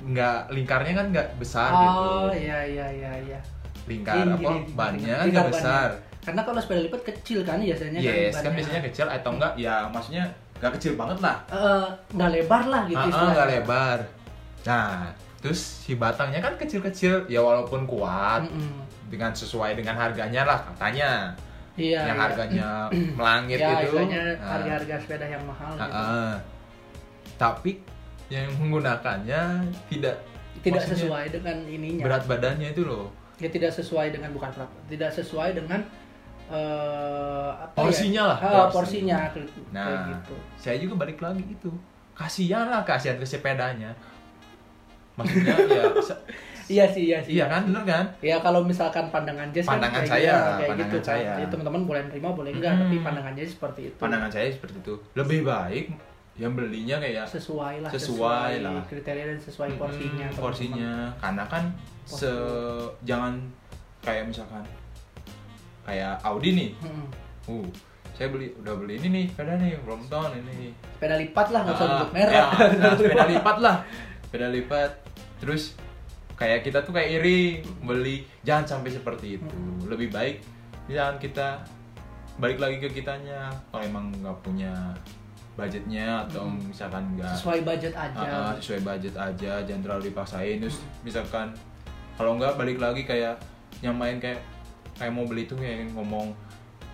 [0.00, 3.40] nggak lingkarnya kan nggak besar oh gitu iya iya iya iya.
[3.84, 5.30] lingkar Tinggi, apa tinggi, bannya tinggi.
[5.30, 5.88] nggak Lingkar besar
[6.20, 8.56] Karena kalau sepeda lipat kecil kan biasanya yes kan bannya.
[8.56, 10.24] biasanya kecil atau enggak ya maksudnya
[10.56, 13.32] nggak kecil banget lah Eh, nggak lebar lah gitu istilahnya.
[13.34, 13.98] nggak lebar
[14.60, 14.92] nah
[15.38, 18.84] terus si batangnya kan kecil-kecil ya walaupun kuat Mm-mm.
[19.08, 21.32] dengan sesuai dengan harganya lah katanya
[21.80, 22.00] Iya.
[22.04, 22.22] yang iya.
[22.22, 22.68] harganya
[23.18, 26.04] melangit ya, itu istilahnya Nah, harga-harga sepeda yang mahal ah, gitu.
[27.36, 27.72] tapi
[28.28, 29.42] yang menggunakannya
[29.88, 30.16] tidak
[30.60, 32.04] Tidak sesuai dengan ininya.
[32.04, 34.68] berat badannya itu loh Ya tidak sesuai dengan bukan berat.
[34.86, 35.80] Tidak sesuai dengan
[37.56, 38.28] apa Porsinya ya?
[38.28, 38.74] lah, Ah, porsi.
[39.00, 40.34] porsinya kayak Nah, gitu.
[40.56, 41.70] saya juga balik lagi itu.
[42.12, 43.96] Kasihan lah, kasihan ke sepedanya.
[45.12, 45.84] maksudnya ya
[46.70, 50.00] iya sih iya sih iya kan bener kan ya kalau misalkan pandangan Jess kan Pandangan
[50.00, 51.08] kayak saya, gitu, kayak pandangan gitu kan.
[51.10, 51.32] saya.
[51.34, 52.80] Jadi teman-teman boleh nerima boleh enggak Hmm.
[52.80, 55.84] tapi pandangan Jess seperti itu pandangan saya seperti itu lebih baik
[56.34, 58.80] yang belinya kayak sesuai lah Sesuai lah.
[58.86, 60.40] kriteria dan sesuai porsinya Mm, teman-teman.
[60.40, 61.64] porsinya karena kan
[62.06, 62.32] se
[63.02, 63.34] jangan
[64.00, 64.64] kayak misalkan
[65.82, 67.06] kayak Audi nih Mm-mm.
[67.50, 67.66] uh
[68.10, 71.82] saya beli udah beli ini nih sepeda nih Brompton ini sepeda lipat lah nggak usah
[71.82, 72.44] Ah, sebut merek ya,
[72.76, 73.76] nah, sepeda lipat lah
[74.22, 74.90] sepeda lipat
[75.40, 75.62] terus
[76.40, 79.58] kayak kita tuh kayak iri beli jangan sampai seperti itu.
[79.84, 80.40] Lebih baik
[80.88, 81.60] jangan kita
[82.40, 83.52] balik lagi ke kitanya.
[83.68, 84.72] Kalau emang nggak punya
[85.60, 88.24] budgetnya atau misalkan nggak sesuai budget aja.
[88.24, 90.56] Ah, sesuai budget aja jangan terlalu dipaksain.
[90.64, 91.52] Terus misalkan
[92.16, 93.36] kalau nggak balik lagi kayak
[93.84, 94.40] nyamain kayak
[94.96, 96.32] kayak mau beli tuh kayak ngomong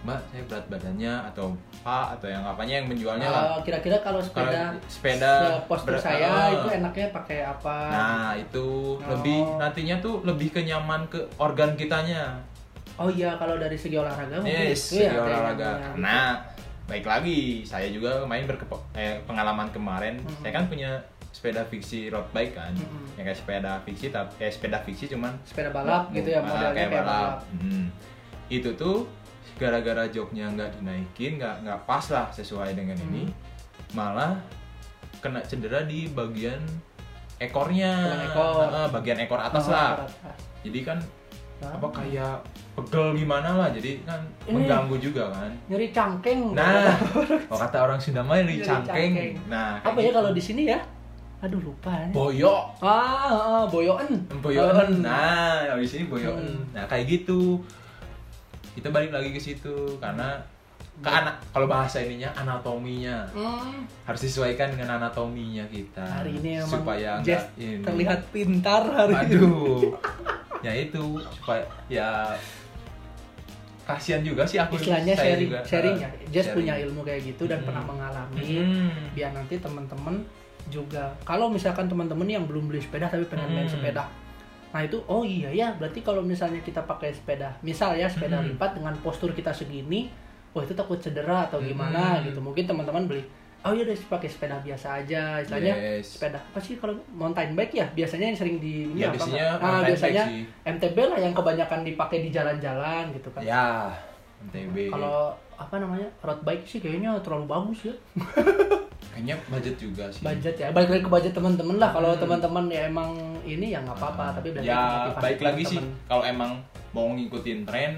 [0.07, 1.47] mbak saya berat badannya atau
[1.83, 5.33] pak atau yang apanya yang menjualnya lah Ah, kira-kira kalau sepeda Kalau sepeda
[5.67, 6.49] postur ber- saya ah.
[6.53, 8.67] itu enaknya pakai apa nah itu
[8.97, 9.11] Oh.
[9.11, 12.39] lebih nantinya tuh lebih kenyaman ke organ kitanya
[12.95, 16.19] oh iya kalau dari segi olahraga mungkin yes itu ya segi yang olahraga karena
[16.87, 20.39] baik lagi saya juga main berkepo eh, pengalaman kemarin Mhm.
[20.41, 23.19] saya kan punya sepeda fiksi road bike kan Mhm.
[23.19, 26.79] ya kayak sepeda fiksi tapi eh, sepeda fiksi cuman sepeda balap gitu ya Ah, modelnya
[26.81, 27.87] kayak, balap, Hmm.
[28.49, 29.03] itu tuh
[29.55, 33.95] gara-gara joknya nggak dinaikin nggak nggak pas lah sesuai dengan ini Hmm.
[33.95, 34.35] malah
[35.17, 36.61] kena cedera di bagian
[37.37, 37.93] ekornya.
[38.27, 38.65] Ekor.
[38.65, 40.01] Ah, bagian ekor atas Oh, lah.
[40.01, 40.13] atas.
[40.61, 40.99] jadi kan
[41.57, 42.37] Nah, apa kayak
[42.77, 45.49] pegel gimana lah jadi kan Ini- mengganggu juga kan.
[45.67, 46.93] Nyeri cangkeng nah
[47.49, 47.97] kalau kata orang.
[48.05, 49.13] Sunda mah Nyeri ini cangkeng.
[49.49, 50.17] nah apa ya gitu.
[50.17, 50.77] kalau di sini ya?
[51.39, 52.09] Aduh lupa ya.
[52.13, 52.65] boyok.
[52.77, 56.61] Ah, ah boyoen boyoen nah di sini boyoen Hmm.
[56.73, 57.57] nah kayak gitu
[58.77, 60.37] kita balik lagi ke situ karena
[60.97, 63.25] ke anak kalau bahasa ininya anatominya.
[63.31, 66.05] Hmm, harus disesuaikan dengan anatominya kita.
[66.05, 67.81] Hari ini emang supaya enggak ini.
[67.81, 69.25] terlihat pintar hari ini.
[69.33, 69.81] Aduh
[70.65, 71.03] ya itu
[71.35, 72.33] supaya ya
[73.87, 76.09] kasihan juga sih aku istilahnya saya sharing juga, sharing ya.
[76.27, 76.57] Jess sharing.
[76.59, 77.67] punya ilmu kayak gitu dan Hmm.
[77.67, 78.41] pernah mengalami.
[78.43, 78.91] Hmm.
[79.13, 80.15] biar nanti teman-teman
[80.67, 83.73] juga kalau misalkan teman-teman yang belum beli sepeda tapi pengen main Hmm.
[83.73, 84.05] sepeda
[84.77, 88.45] nah itu oh iya ya berarti kalau misalnya kita pakai sepeda misal ya sepeda Hmm.
[88.47, 90.13] lipat dengan postur kita segini
[90.53, 92.29] wah itu takut cedera atau gimana Hmm.
[92.29, 93.25] gitu mungkin teman-teman beli
[93.59, 96.13] oh iya deh pakai sepeda biasa aja istilahnya Yes.
[96.13, 99.45] sepeda apa sih kalau mountain bike ya biasanya yang sering di ini Ya, apa biasanya
[99.49, 99.65] nggak?
[99.65, 100.25] nah, biasanya.
[100.69, 103.91] MTB lah yang kebanyakan dipakai di jalan-jalan gitu kan ya
[104.43, 107.95] MTB kalau apa namanya road bike sih kayaknya terlalu bagus ya.
[109.07, 110.21] Kayaknya budget juga sih.
[110.21, 111.89] Budget ya balik lagi ke budget teman-teman lah.
[111.91, 112.21] Kalau Hmm.
[112.21, 113.11] teman-teman ya emang
[113.43, 115.81] ini ya nggak apa-apa tapi balik ya baik lagi sih.
[115.81, 116.05] teman-teman.
[116.05, 116.53] kalau emang
[116.93, 117.93] mau ngikutin tren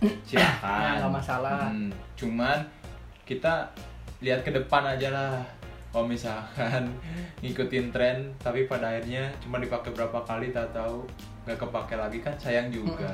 [0.00, 1.58] Nah, silakan nggak masalah.
[1.68, 2.58] Hmm, cuman
[3.24, 3.68] kita
[4.20, 5.34] lihat ke depan aja lah.
[5.90, 6.86] Kalau misalkan
[7.42, 11.02] ngikutin tren tapi pada akhirnya cuma dipakai berapa kali tak tahu
[11.42, 13.10] nggak kepake lagi kan sayang juga.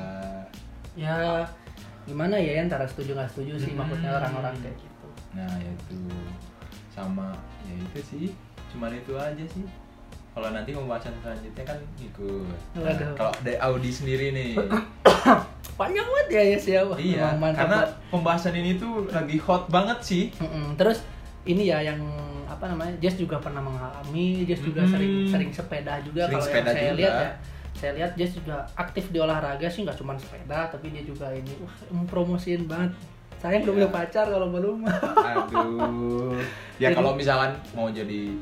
[0.93, 1.41] Ya
[2.07, 3.83] gimana ya antara setuju nggak setuju sih Hmm.
[3.83, 5.99] maksudnya orang-orang kayak gitu nah itu
[6.89, 8.25] sama ya itu sih
[8.69, 9.63] cuman itu aja sih
[10.31, 14.53] kalau nanti pembahasan selanjutnya kan ikut Nah, kalau dari Audi sendiri nih
[15.79, 17.89] panjang banget ya ya Wah, iya karena banget.
[18.09, 20.73] pembahasan ini tuh lagi hot banget sih Mm-mm.
[20.73, 21.05] terus
[21.43, 22.01] ini ya yang
[22.45, 24.93] apa namanya Jess juga pernah mengalami Jess juga Mm-mm.
[24.93, 26.97] sering sering sepeda juga kalau yang saya juga.
[26.97, 27.31] lihat ya
[27.77, 31.53] saya lihat Jess juga aktif di olahraga sih nggak cuma sepeda tapi dia juga ini
[31.57, 32.91] uh, mempromosiin banget.
[33.37, 33.85] Saya belum Iya.
[33.85, 34.81] punya pacar kalau belum.
[34.81, 36.41] Aduh.
[36.75, 38.33] Ya Jadi- kalau misalkan mau jadi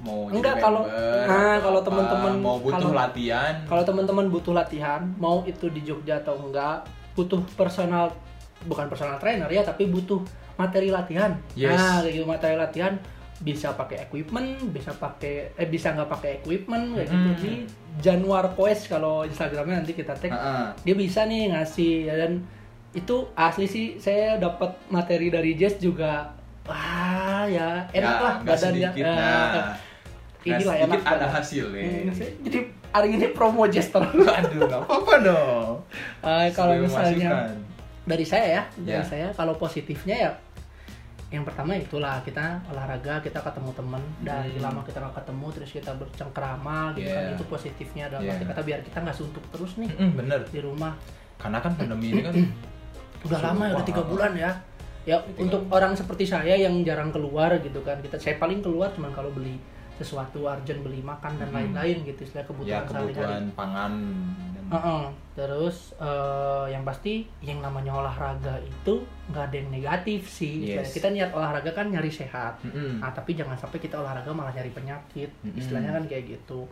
[0.00, 0.86] mau Enggak, jadi kalau-
[1.24, 3.54] nah, kalau teman-teman- mau butuh kalau- latihan.
[3.64, 8.12] kalau teman-teman butuh latihan mau itu di Jogja atau enggak butuh personal
[8.62, 10.20] bukan personal trainer ya tapi butuh
[10.54, 11.34] materi latihan.
[11.54, 11.74] Yes.
[11.74, 12.94] nah kayak gitu materi latihan
[13.44, 17.36] bisa pakai equipment bisa pakai eh bisa nggak pakai equipment kayak gitu Hmm.
[17.36, 17.52] di
[18.00, 20.66] Januar Quest kalau Instagramnya nanti kita tag Heeh.
[20.80, 22.40] dia bisa nih ngasih ya, dan
[22.90, 26.32] itu asli sih saya dapat materi dari Jess juga
[26.64, 29.76] wah ya enak Ya, lah badannya sedikit, Eh, nah.
[30.42, 32.58] inilah Nggak enak ada hasilnya Hmm, jadi
[32.90, 35.74] hari ini promo Jess terus aduh nggak apa-apa dong
[36.22, 37.56] Eh, kalau misalnya masukan.
[38.04, 39.04] dari saya ya dari Ya.
[39.04, 40.30] saya kalau positifnya ya
[41.34, 44.62] yang pertama itulah kita olahraga kita ketemu teman dari Hmm.
[44.62, 47.34] lama kita nggak ketemu terus kita bercengkrama gitu kan Yeah.
[47.34, 48.34] itu positifnya dalam Yeah.
[48.34, 50.94] arti kata biar kita nggak suntuk terus nih Mm-mm, bener di rumah
[51.34, 52.34] karena kan pandemi ini kan
[53.26, 54.50] udah lama ya udah tiga bulan ya
[55.04, 58.88] ya Tiga untuk orang seperti saya yang jarang keluar gitu kan kita saya paling keluar
[58.90, 59.58] cuman kalau beli
[59.94, 61.56] sesuatu urgent beli makan dan Hmm.
[61.56, 63.92] lain-lain gitu istilah ya kebutuhan sehari-hari kebutuhan pangan
[64.64, 65.04] dan Heeh.
[65.34, 70.62] Terus eh, yang pasti yang namanya olahraga itu nggak ada yang negatif sih.
[70.64, 70.90] Istilahnya Yes.
[70.90, 72.62] Kita niat olahraga kan nyari sehat.
[72.62, 72.98] Mm-mm.
[72.98, 75.28] Nah tapi jangan sampai kita olahraga malah nyari penyakit.
[75.40, 75.56] Mm-mm.
[75.56, 76.64] Istilahnya kan kayak gitu.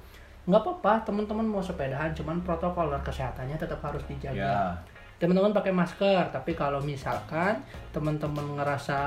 [0.42, 4.74] nggak apa-apa teman-teman mau sepedahan cuman protokol kesehatannya tetap harus dijaga ya
[5.14, 9.06] teman-teman pakai masker tapi kalau misalkan teman-teman ngerasa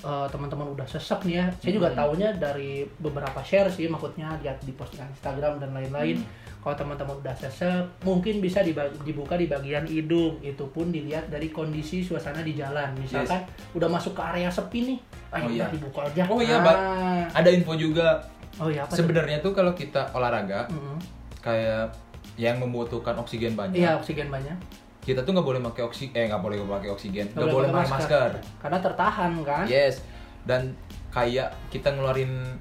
[0.00, 1.98] eh, teman-teman udah sesek nih ya saya juga Hmm.
[2.00, 6.49] tahunya dari beberapa share sih maksudnya lihat di postingan Instagram dan lain-lain Hmm.
[6.60, 8.60] Kalau teman-teman udah sesek mungkin bisa
[9.00, 10.36] dibuka di bagian hidung.
[10.38, 12.92] Itu pun dilihat dari kondisi suasana di jalan.
[12.94, 13.40] Misalkan
[13.72, 14.98] udah masuk ke area sepi nih
[15.30, 15.66] ayo Oh, iya.
[15.68, 16.22] dibuka aja.
[16.26, 17.24] Oh, iya, Nah.
[17.32, 18.20] ada info juga.
[18.58, 21.00] Oh iya apa sebenarnya tuh kalau kita olahraga Mm-mm.
[21.40, 21.96] kayak
[22.36, 23.80] yang membutuhkan oksigen banyak.
[23.80, 24.52] Iya oksigen banyak.
[25.00, 27.26] Kita tuh nggak boleh pakai oksigen eh nggak boleh pakai oksigen.
[27.32, 28.30] Nggak boleh pakai masker.
[28.60, 29.64] karena tertahan kan?
[29.64, 30.04] Yes.
[30.44, 30.76] Dan
[31.08, 32.58] kayak kita ngeluarin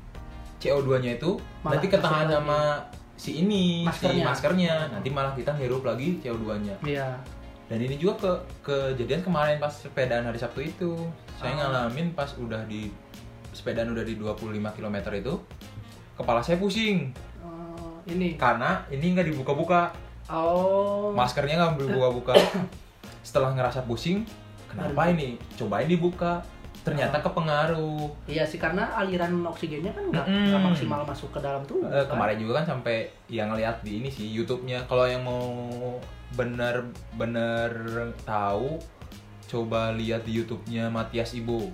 [0.57, 2.59] CO2-nya itu Malah nanti ketahan sama
[3.19, 4.23] si ini Maskernya.
[4.23, 7.19] si maskernya nanti malah kita hirup lagi CO2-nya iya.
[7.67, 8.31] Dan ini juga ke
[8.65, 10.97] kejadian kemarin pas sepedaan hari Sabtu itu.
[11.37, 11.85] Saya Ah.
[11.85, 12.89] ngalamin pas udah di
[13.51, 15.37] sepedaan udah di 25 km itu
[16.17, 17.13] kepala saya pusing.
[17.37, 18.33] Eh, ini?
[18.33, 19.93] Karena ini nggak dibuka-buka.
[20.33, 21.13] Oh.
[21.13, 22.33] Maskernya nggak dibuka-buka.
[23.21, 24.25] Setelah ngerasa pusing
[24.65, 25.37] kenapa ini?
[25.53, 26.41] Cobain dibuka
[26.79, 27.23] ternyata Oh.
[27.25, 31.85] kepengaruh Iya sih karena aliran oksigennya kan nggak nggak maksimal masuk ke dalam tubuh.
[31.85, 32.07] Eh, kan?
[32.09, 32.95] kemarin juga kan sampai
[33.27, 35.43] yang ngeliat di ini sih YouTube-nya kalau yang mau
[36.31, 37.71] bener-bener
[38.21, 38.77] tahu
[39.45, 41.67] coba lihat di YouTube-nya Matias Ibo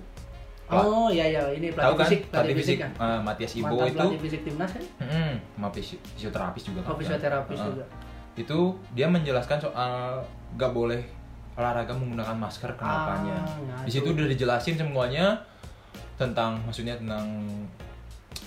[0.66, 2.90] Oh iya iya ini tahu pelatih kan fisik pelatih fisik kan.
[2.92, 4.84] eh, Matias Ibo Mantan itu pelatih fisik timnas kan?
[4.98, 7.84] mm, sama fisi- fisioterapis juga kan Oh fisioterapis Eh, juga.
[8.34, 8.58] itu
[8.90, 11.02] dia menjelaskan soal gak boleh
[11.56, 13.84] olahraga menggunakan masker kenapanya Ah, ngadu.
[13.84, 15.32] di situ udah dijelasin semuanya
[16.14, 17.24] tentang maksudnya tentang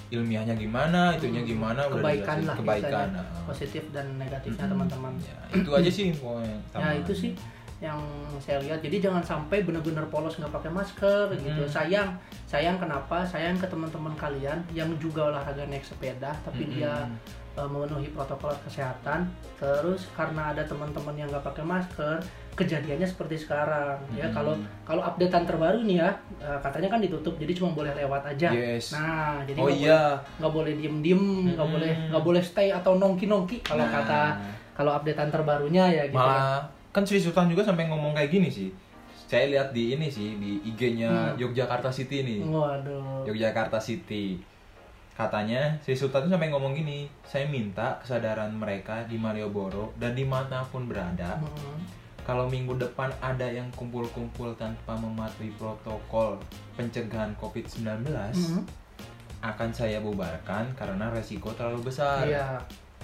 [0.09, 3.21] ilmiahnya gimana itunya Hmm, gimana kebaikan lah kebaikan istilahnya.
[3.21, 3.45] nah.
[3.45, 4.73] positif dan negatifnya Mm-mm.
[4.73, 5.13] teman-teman.
[5.19, 7.31] Ya, itu aja sih pokoknya Ya itu sih
[7.79, 7.95] yang
[8.37, 8.83] saya lihat.
[8.83, 11.63] Jadi jangan sampai benar-benar polos nggak pakai masker gitu.
[11.63, 11.69] Mm.
[11.69, 12.09] Sayang,
[12.43, 13.23] sayang kenapa?
[13.23, 16.75] Sayang ke teman-teman kalian yang juga olahraga naik sepeda, tapi Mm-mm.
[16.75, 19.25] dia uh, memenuhi protokol kesehatan.
[19.55, 22.17] Terus karena ada teman-teman yang nggak pakai masker,
[22.53, 23.97] kejadiannya seperti sekarang.
[24.11, 24.33] Ya Mm-mm.
[24.33, 28.49] kalau kalau updatean terbaru nih ya, uh, katanya kan ditutup, jadi cuma boleh lewat aja.
[28.49, 28.91] Yes.
[28.91, 29.99] Nah, jadi oh nggak iya
[30.37, 31.73] boleh- boleh diem-diem, nggak Mm-mm.
[31.73, 34.21] boleh nggak boleh stay atau nongki-nongki kalau Nah, kata
[34.73, 36.15] kalau updatean terbarunya ya gitu.
[36.15, 36.19] ya.
[36.19, 36.59] malah
[36.89, 38.71] kan Sri Sultan juga sampai ngomong kayak gini sih
[39.21, 41.37] saya lihat di ini sih di IG-nya Hmm.
[41.37, 43.21] Yogyakarta City nih Waduh.
[43.25, 44.39] Yogyakarta City
[45.19, 50.23] katanya Sri Sultan tuh sampai ngomong gini saya minta kesadaran mereka di Malioboro dan di
[50.23, 51.83] mana pun berada Hmm.
[52.23, 56.39] kalau minggu depan ada yang kumpul-kumpul tanpa mematuhi protokol
[56.73, 58.63] pencegahan COVID-19 Hmm.
[59.41, 62.55] akan saya bubarkan karena resiko terlalu besar Iya.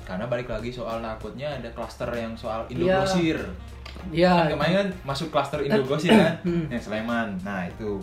[0.06, 3.04] karena balik lagi soal takutnya ada klaster yang soal Iya.
[3.04, 3.39] Indogrosir
[4.08, 4.32] Iya.
[4.38, 6.36] kan kemarin kan masuk klaster Indogrosir kan
[6.71, 7.99] yang Sleman nah itu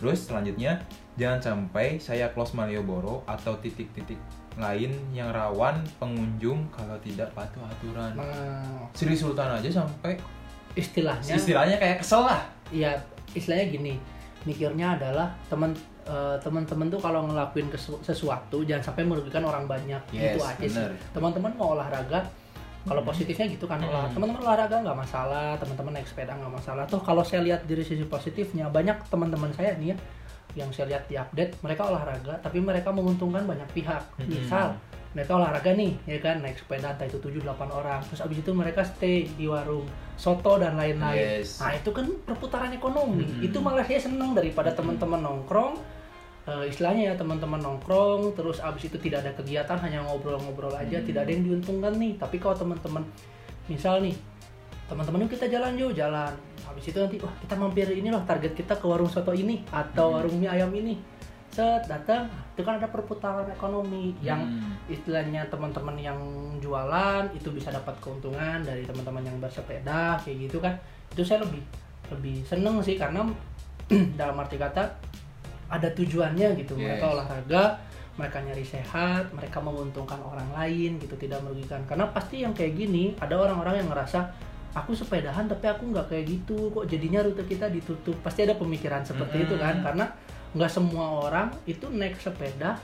[0.00, 0.80] terus selanjutnya
[1.20, 4.16] jangan sampai saya close Malioboro atau titik-titik
[4.56, 10.16] lain yang rawan pengunjung kalau tidak patuh aturan Nah, Sri Sultan aja sampai
[10.74, 12.94] istilahnya istilahnya kayak kesel lah Iya,
[13.34, 13.94] istilahnya gini.
[14.46, 15.74] Mikirnya adalah teman
[16.06, 17.66] eh, teman-teman tuh kalau ngelakuin
[18.00, 20.00] sesuatu jangan sampai merugikan orang banyak.
[20.14, 20.86] Yes, itu aja sih.
[21.12, 22.24] Teman-teman mau olahraga
[22.82, 23.08] kalau Hmm.
[23.08, 24.14] positifnya gitu kan olah Hmm.
[24.14, 28.04] teman-teman olahraga nggak masalah teman-teman naik sepeda nggak masalah tuh kalau saya lihat dari sisi
[28.04, 29.96] positifnya banyak teman-teman saya nih ya
[30.56, 34.26] yang saya lihat di update mereka olahraga tapi mereka menguntungkan banyak pihak Hmm.
[34.26, 34.66] misal
[35.10, 38.50] mereka olahraga nih ya kan naik sepeda entah itu 7 8 orang terus abis itu
[38.50, 41.58] mereka stay di warung soto dan lain-lain Yes.
[41.58, 43.42] nah itu kan perputaran ekonomi Hmm.
[43.42, 45.99] itu malah saya seneng daripada teman-teman nongkrong
[46.50, 51.06] eh, istilahnya ya teman-teman nongkrong terus abis itu tidak ada kegiatan hanya ngobrol-ngobrol aja Hmm.
[51.06, 53.06] tidak ada yang diuntungkan nih tapi kalau teman-teman
[53.66, 54.18] misal nih
[54.84, 56.34] teman-teman kita jalan yuk jalan
[56.66, 60.10] habis itu nanti wah kita mampir ini loh target kita ke warung soto ini atau
[60.10, 60.16] Hmm.
[60.18, 60.98] warung mie ayam ini
[61.50, 64.74] set datang itu kan ada perputaran ekonomi yang Hmm.
[64.86, 66.18] istilahnya teman-teman yang
[66.58, 70.74] jualan itu bisa dapat keuntungan dari teman-teman yang bersepeda kayak gitu kan
[71.10, 71.62] itu saya lebih
[72.10, 73.22] lebih seneng sih karena
[74.18, 74.86] dalam arti kata
[75.70, 76.74] ada tujuannya gitu.
[76.74, 77.14] Mereka Yes.
[77.14, 77.64] olahraga
[78.18, 81.80] mereka nyari sehat mereka menguntungkan orang lain gitu tidak merugikan.
[81.86, 84.28] Karena pasti yang kayak gini ada orang-orang yang ngerasa
[84.70, 88.18] aku sepedahan tapi aku nggak kayak gitu kok jadinya rute kita ditutup.
[88.20, 90.04] Pasti ada pemikiran seperti itu kan karena
[90.52, 92.76] nggak semua orang itu naik sepeda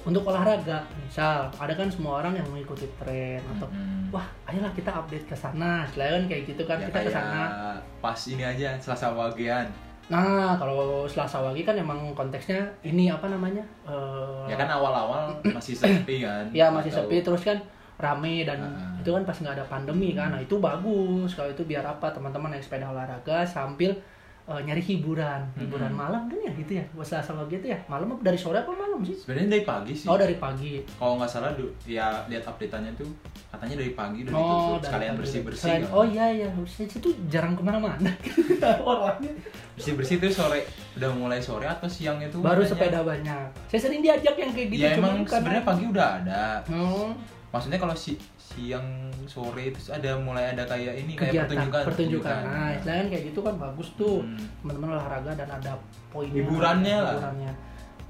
[0.00, 0.80] untuk olahraga.
[0.96, 4.08] Misal ada kan semua orang yang mengikuti tren atau Mm-mm.
[4.08, 5.84] wah ayolah kita update ke sana.
[5.92, 7.76] Selain kayak gitu kan Ya, kita ke sana.
[8.00, 9.68] pas ini aja Selasa Wagian
[10.10, 15.72] nah kalau Selasa Wage kan emang konteksnya ini apa namanya Eh, ya kan awal-awal masih
[15.72, 17.58] sepi kan ya masih Atau- sepi terus kan
[17.96, 18.96] rame dan Ah.
[18.96, 22.50] itu kan pas nggak ada pandemi kan nah itu bagus kalau itu biar apa teman-teman
[22.50, 23.94] naik sepeda olahraga sambil
[24.42, 26.00] eh, nyari hiburan hiburan Mm-mm.
[26.00, 26.84] malam kan ya gitu ya.
[26.90, 27.78] Bahasa asal gitu ya.
[27.86, 29.14] Malam apa dari sore apa malam sih?
[29.14, 30.06] Sebenarnya dari pagi sih.
[30.06, 30.80] Oh dari pagi.
[30.90, 33.10] Kalau nggak salah du- ya lihat update-nya tuh
[33.46, 36.48] katanya dari pagi udah oh ditutup dari sekalian bersih bersih Selain- oh iya iya.
[36.64, 38.10] Saya itu jarang ke mana-mana.
[38.82, 39.32] Orangnya.
[39.72, 40.60] Bersih bersih tuh sore
[40.92, 42.70] udah mulai sore atau siang itu baru makanya.
[42.70, 43.46] sepeda banyak.
[43.66, 46.42] Saya sering diajak yang kayak gitu ya emang sebenarnya pagi udah ada.
[46.68, 47.08] Oh,
[47.48, 48.14] maksudnya kalau si
[48.50, 51.84] siang sore itu ada mulai ada kayak ini kayak kegiatan pertunjukan.
[51.86, 52.40] pertunjukan.
[52.50, 54.26] Nah istilahnya kayak gitu kan bagus tuh.
[54.26, 54.46] Hmm.
[54.62, 55.72] teman-teman olahraga dan ada
[56.10, 56.42] poinnya.
[56.42, 57.14] Hiburannya lah.
[57.16, 57.52] hiburannya.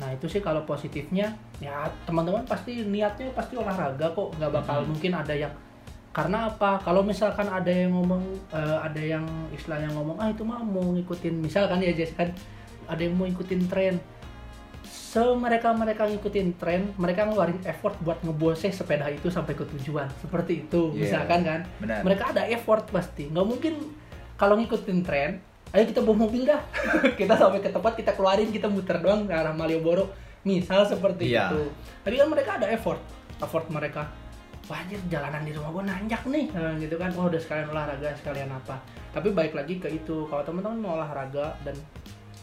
[0.00, 1.28] nah itu sih kalau positifnya
[1.60, 4.32] ya teman-teman pasti niatnya pasti olahraga kok.
[4.40, 4.88] Nggak bakal Hmm.
[4.96, 5.52] mungkin ada yang
[6.10, 6.80] karena apa?
[6.82, 9.22] Kalau misalkan ada yang ngomong eh, ada yang
[9.52, 12.32] istilahnya ngomong ah itu mah mau ngikutin misalkan ya Jess kan?
[12.88, 14.00] Ada yang mau ngikutin tren
[15.10, 20.06] semereka mereka ngikutin tren mereka ngeluarin effort buat ngebose sepeda itu sampai ke tujuan.
[20.22, 21.00] Seperti itu Iya.
[21.02, 21.60] misalkan kan.
[21.82, 22.06] benar.
[22.06, 23.26] Mereka ada effort pasti.
[23.26, 23.74] Nggak mungkin
[24.38, 26.62] kalau ngikutin tren ayo kita bawa mobil dah.
[27.18, 30.06] Kita sampai ke tempat kita keluarin kita muter doang ke arah Malioboro.
[30.40, 31.50] Misal seperti Iya.
[31.50, 31.62] itu.
[32.00, 33.02] Tapi kan mereka ada effort
[33.36, 34.06] effort mereka.
[34.66, 36.46] Wah anjir jalanan di rumah gue nanjak nih.
[36.54, 37.10] Nah, gitu kan.
[37.14, 38.78] Oh udah sekalian olahraga sekalian apa.
[39.10, 40.22] Tapi baik lagi ke itu.
[40.24, 41.74] Kalau teman-teman mau olahraga dan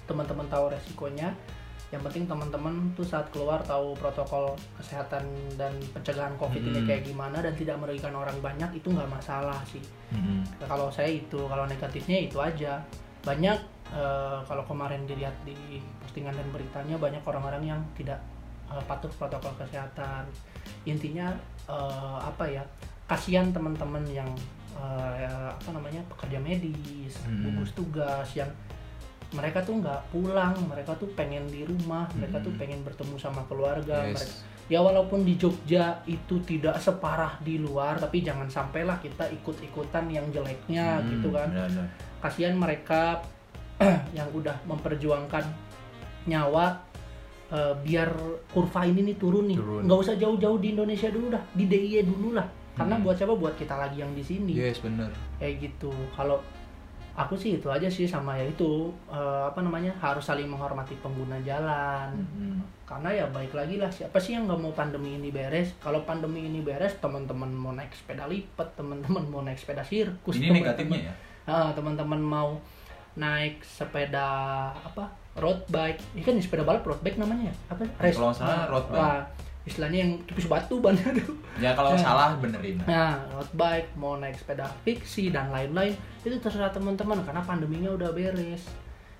[0.04, 1.32] teman-teman tahu resikonya
[1.88, 5.24] yang penting teman-teman tuh saat keluar tahu protokol kesehatan
[5.56, 6.88] dan pencegahan covid ini Hmm.
[6.88, 9.80] kayak gimana dan tidak merugikan orang banyak itu nggak masalah sih
[10.12, 10.44] Mm-mm.
[10.60, 12.84] Nah, kalau saya itu kalau negatifnya itu aja
[13.24, 13.56] banyak
[13.88, 15.56] eh, kalau kemarin dilihat di
[16.00, 18.20] postingan dan beritanya banyak orang-orang yang tidak
[18.68, 20.28] eh, patuh protokol kesehatan
[20.84, 21.32] intinya
[21.68, 22.64] eh, apa ya
[23.08, 24.28] kasihan teman-teman yang
[24.76, 25.16] eh,
[25.48, 27.48] apa namanya pekerja medis Hmm.
[27.48, 28.52] gugus tugas yang
[29.30, 32.60] mereka tuh nggak pulang mereka tuh pengen di rumah mereka tuh Hmm.
[32.60, 34.44] pengen bertemu sama keluarga mereka Yes.
[34.68, 40.28] ya walaupun di Jogja itu tidak separah di luar tapi jangan sampailah kita ikut-ikutan yang
[40.30, 41.88] jeleknya Hmm, gitu kan benar-benar.
[42.20, 43.20] kasihan mereka
[44.18, 45.44] yang udah memperjuangkan
[46.26, 46.84] nyawa
[47.48, 48.12] eh, biar
[48.50, 49.82] kurva ini nih turun nih Turun.
[49.84, 53.04] nggak usah jauh-jauh di Indonesia dulu dah di DIY dulu lah karena Hmm.
[53.04, 56.44] buat siapa buat kita lagi yang di sini yes benar kayak gitu kalau
[57.18, 61.42] aku sih itu aja sih sama ya itu eh, apa namanya harus saling menghormati pengguna
[61.42, 62.14] jalan.
[62.14, 62.62] Mm-mm.
[62.88, 65.74] karena ya baik lagi lah siapa sih yang nggak mau pandemi ini beres?
[65.82, 70.62] Kalau pandemi ini beres teman-teman mau naik sepeda lipat teman-teman mau naik sepeda sirkus ini
[70.62, 71.14] negatifnya ya?
[71.50, 72.56] Ah, teman-teman mau
[73.18, 74.30] naik sepeda
[74.72, 75.10] apa?
[75.36, 76.00] Road bike.
[76.16, 77.56] Ini kan sepeda balap road bike namanya ya?
[77.76, 77.84] Apa?
[78.14, 79.04] Kalau nggak salah ah, road bike.
[79.04, 79.22] ah,
[79.68, 82.00] istilahnya yang tipis batu bannya tuh ya kalau Nah.
[82.00, 87.42] salah benerin Nah, road bike, mau naik sepeda fiksi dan lain-lain, itu terserah teman-teman karena
[87.42, 88.64] pandeminya udah beres.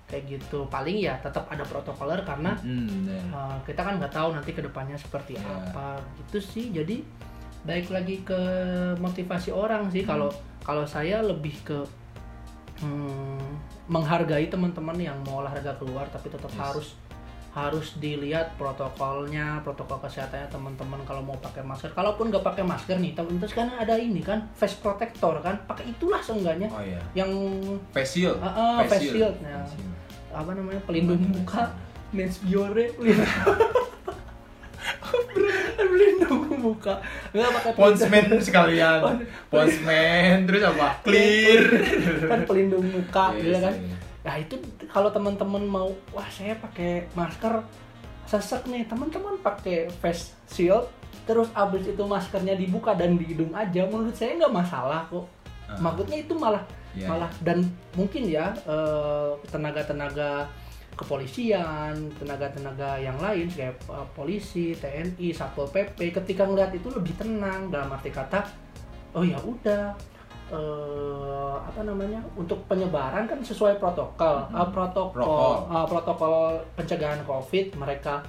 [0.06, 0.64] Kayak gitu.
[0.66, 3.20] Paling ya tetap ada protokoler karena Mm, bener.
[3.28, 5.44] uh, kita kan nggak tahu nanti ke depannya seperti Ya.
[5.44, 6.00] apa.
[6.18, 6.72] Itu sih.
[6.72, 7.04] Jadi
[7.60, 8.40] baik lagi ke
[8.96, 10.00] motivasi orang sih.
[10.00, 10.10] Hmm.
[10.10, 10.28] Kalau
[10.60, 11.84] kalau saya lebih ke
[12.78, 13.44] hmm,
[13.86, 16.60] menghargai teman-teman yang mau olahraga keluar tapi tetap Yes.
[16.62, 16.88] harus
[17.58, 21.90] harus dilihat protokolnya, protokol kesehatannya teman-teman kalau mau pakai masker.
[21.90, 25.88] Kalaupun nggak pakai masker nih, teman terus kan ada ini kan face protector kan, pakai
[25.88, 27.30] itulah seenggaknya oh iya yang
[27.90, 29.34] face shield Ah, ah, face shield.
[29.40, 29.58] Ya.
[29.60, 29.94] Face shield.
[30.30, 31.72] apa namanya pelindung muka,
[32.10, 33.26] mens biore, pelindung
[36.64, 36.94] muka.
[37.30, 41.62] Nggak pakai Ponsmen sekalian Pon- Ponsmen terus apa clear
[42.24, 43.74] kan pelindung muka Yes, gitu kan.
[43.74, 43.96] iya.
[44.20, 44.54] Nah itu
[44.88, 47.60] kalau teman-teman mau, wah saya pakai masker
[48.28, 50.88] sesek nih, teman-teman pakai face shield,
[51.24, 55.24] terus abis itu maskernya dibuka dan di hidung aja, menurut saya nggak masalah kok.
[55.68, 55.76] Ah.
[55.80, 56.64] Maksudnya itu malah
[56.96, 60.48] Iya, malah dan mungkin ya eh, tenaga-tenaga
[60.98, 67.68] kepolisian, tenaga-tenaga yang lain kayak eh, polisi, TNI, satpol pp, ketika ngeliat itu lebih tenang
[67.68, 68.40] dalam arti kata,
[69.14, 69.92] oh ya udah
[70.48, 74.54] eh, apa namanya untuk penyebaran kan sesuai protokol, Mhm.
[74.54, 75.56] Ah, protokol, Protokol.
[75.68, 76.34] ah, protokol
[76.74, 78.24] pencegahan covid mereka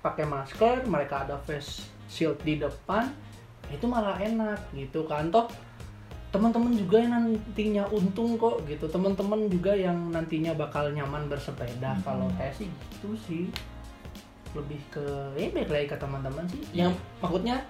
[0.00, 3.08] pakai masker, mereka ada face shield di depan,
[3.66, 5.48] itu malah enak gitu kan toh
[6.28, 12.02] teman-teman juga yang nantinya untung kok gitu teman-teman juga yang nantinya bakal nyaman bersepeda Mhm.
[12.02, 13.44] kalau saya sih gitu sih
[14.52, 15.02] lebih ke
[15.34, 16.86] ya baik lagi ke teman-teman sih Iya.
[16.86, 17.62] yang maksudnya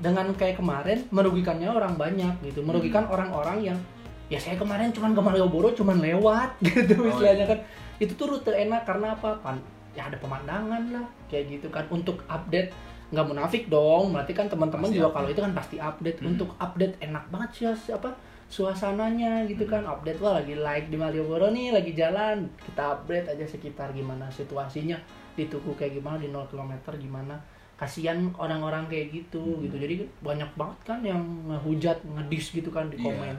[0.00, 3.14] dengan kayak kemarin merugikannya orang banyak gitu merugikan Hmm.
[3.14, 3.78] orang-orang yang
[4.26, 7.50] ya saya kemarin cuman ke Malioboro cuman lewat gitu Oh, istilahnya iya.
[7.50, 7.58] kan
[7.98, 9.60] itu tuh rute enak karena apa Pan-
[9.90, 12.70] ya ada pemandangan lah kayak gitu kan untuk update
[13.10, 15.16] nggak munafik dong berarti kan teman-teman juga update.
[15.16, 16.30] kalau itu kan pasti update Hmm.
[16.30, 18.14] untuk update enak banget sih si- apa
[18.46, 19.72] suasananya gitu Hmm.
[19.72, 24.28] kan update wah lagi like di Malioboro nih lagi jalan kita update aja sekitar gimana
[24.28, 24.94] situasinya
[25.32, 27.34] di Tugu kayak gimana di 0 km gimana
[27.80, 29.64] kasihan orang-orang kayak gitu Hmm.
[29.64, 31.16] gitu jadi banyak banget kan yang
[31.46, 33.06] ngehujat ngedis gitu kan di Iya.
[33.06, 33.36] komen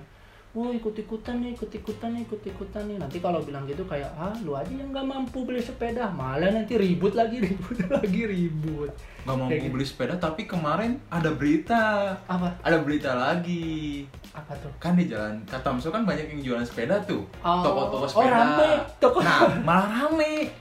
[0.52, 3.00] Wah ikut-ikutan nih, ikut-ikutan nih, ikut-ikutan nih.
[3.00, 6.76] Nanti kalau bilang gitu kayak, ah lu aja yang nggak mampu beli sepeda, malah nanti
[6.76, 8.92] ribut lagi, ribut lagi, ribut.
[9.24, 9.72] nggak mau Kayak gitu.
[9.72, 11.80] beli sepeda tapi kemarin ada berita
[12.28, 12.52] Apa?
[12.60, 14.68] ada berita lagi Apa tuh?
[14.76, 17.64] kan di jalan Katamso kan banyak yang jualan sepeda tuh Oh.
[17.64, 18.72] toko-toko Oh, sepeda rame.
[18.98, 20.52] Toko- nah malah rame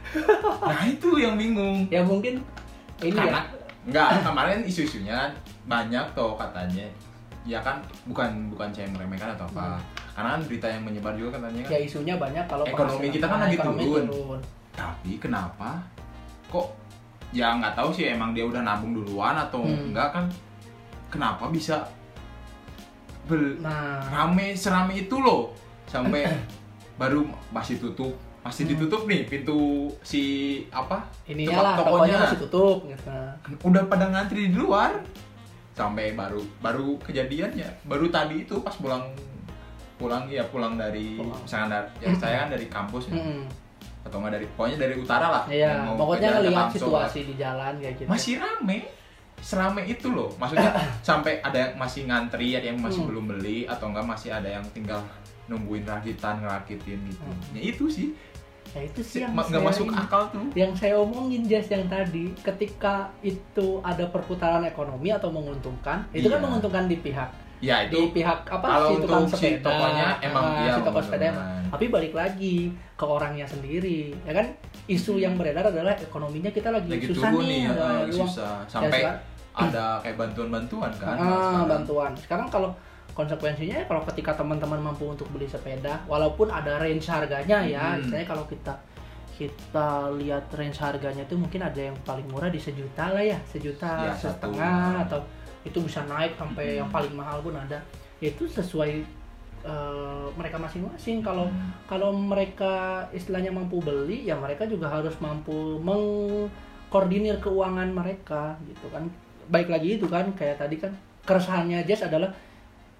[0.62, 2.40] nah itu yang bingung Ya mungkin
[2.98, 3.42] ini karena ya.
[3.86, 5.18] nggak kemarin isu-isunya
[5.64, 6.86] banyak tuh katanya.
[7.44, 7.78] Ya kan?
[8.04, 9.78] Bukan bukan saya meremehkan atau apa.
[10.12, 11.68] Karena kan berita yang menyebar juga katanya kan.
[11.68, 11.74] Hmm.
[11.74, 14.40] Ya isunya banyak kalau Ekonomi kita kan lagi ekonomi turun.
[14.72, 15.80] tapi kenapa?
[16.46, 16.66] Kok
[17.30, 19.92] ya nggak tahu sih emang dia udah nabung duluan atau Hmm.
[19.92, 20.24] enggak kan?
[21.06, 21.86] Kenapa bisa
[23.24, 25.54] bel Nah, rame serame itu loh.
[25.86, 26.26] Sampai
[27.00, 28.10] baru masih tutup
[28.46, 28.72] masih Hmm.
[28.72, 29.58] ditutup nih pintu
[30.00, 30.22] si
[30.70, 33.10] apa ini lah tokonya masih tutup gitu.
[33.64, 35.02] udah pada ngantri di luar
[35.72, 39.02] sampai baru baru kejadiannya baru tadi itu pas pulang
[39.96, 41.36] pulang ya pulang dari Pulang.
[41.38, 43.42] misalkan dari, ya saya kan dari kampus ya Mm-mm.
[44.02, 48.04] atau enggak dari pokoknya dari utara lah Iya, pokoknya ngelihat situasi di jalan kayak gitu.
[48.04, 48.10] lah.
[48.12, 48.78] masih rame
[49.38, 50.72] serame itu loh maksudnya
[51.08, 53.10] sampai ada yang masih ngantri ada yang masih Hmm.
[53.10, 55.00] belum beli atau enggak masih ada yang tinggal
[55.46, 57.52] nungguin rakitan ngerakitin gitu Hmm.
[57.52, 58.08] ya itu sih
[58.76, 62.28] Ya itu sih yang nggak masuk ini- akal tuh yang saya omongin Jas yang tadi
[62.36, 66.44] ketika itu ada perputaran ekonomi atau menguntungkan itu kan Iya.
[66.44, 70.06] menguntungkan di pihak ya di itu pihak apa kalau si tukang untuk si sepeda tokonya
[70.20, 71.64] emang ah, iya si toko sepeda emang.
[71.66, 72.56] tapi balik lagi
[72.92, 74.46] ke orangnya sendiri ya kan
[74.86, 78.20] isu yang beredar adalah ekonominya kita lagi, lagi susah turun nih nih ya, lagi uang.
[78.22, 79.20] susah Ya, sampai sekarang-
[79.56, 81.64] ada kayak bantuan-bantuan kan Ah, sekarang.
[81.66, 82.10] bantuan.
[82.14, 82.70] Sekarang kalau
[83.16, 88.04] konsekuensinya ya kalau ketika teman-teman mampu untuk beli sepeda, walaupun ada range harganya ya, Hmm.
[88.04, 88.76] misalnya kalau kita
[89.36, 94.08] kita lihat range harganya itu mungkin ada yang paling murah di sejuta lah ya, sejuta
[94.08, 94.52] Ya, satu.
[94.52, 95.20] setengah atau
[95.60, 96.78] itu bisa naik sampai Hmm.
[96.84, 97.80] yang paling mahal pun ada.
[98.20, 99.24] Itu sesuai
[99.66, 101.26] eh, mereka masing-masing.
[101.26, 101.74] Kalau Hmm.
[101.90, 109.10] kalau mereka istilahnya mampu beli, ya mereka juga harus mampu mengkoordinir keuangan mereka gitu kan.
[109.48, 110.94] Baik lagi itu kan kayak tadi kan
[111.26, 112.30] keresahannya Jess adalah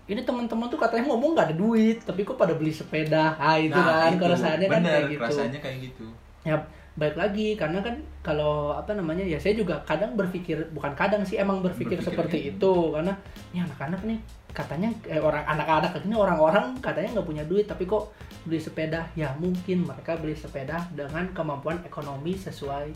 [0.07, 3.34] ini teman-teman tuh katanya ngomong nggak ada duit, tapi kok pada beli sepeda.
[3.36, 4.22] Ah itu Nah, kan itu.
[4.22, 5.22] keresahannya kan Bener, kayak gitu.
[5.26, 6.07] rasanya kayak gitu
[6.42, 6.57] Ya
[6.96, 7.92] baik lagi karena kan
[8.24, 12.38] kalau apa namanya ya saya juga kadang berpikir bukan kadang sih emang berpikir, Berpikir seperti
[12.48, 12.57] gitu.
[12.57, 13.12] itu karena
[13.52, 18.16] ini anak-anak nih katanya eh, orang anak-anak ini orang-orang katanya nggak punya duit tapi kok
[18.48, 22.88] beli sepeda ya mungkin mereka beli sepeda dengan kemampuan ekonomi sesuai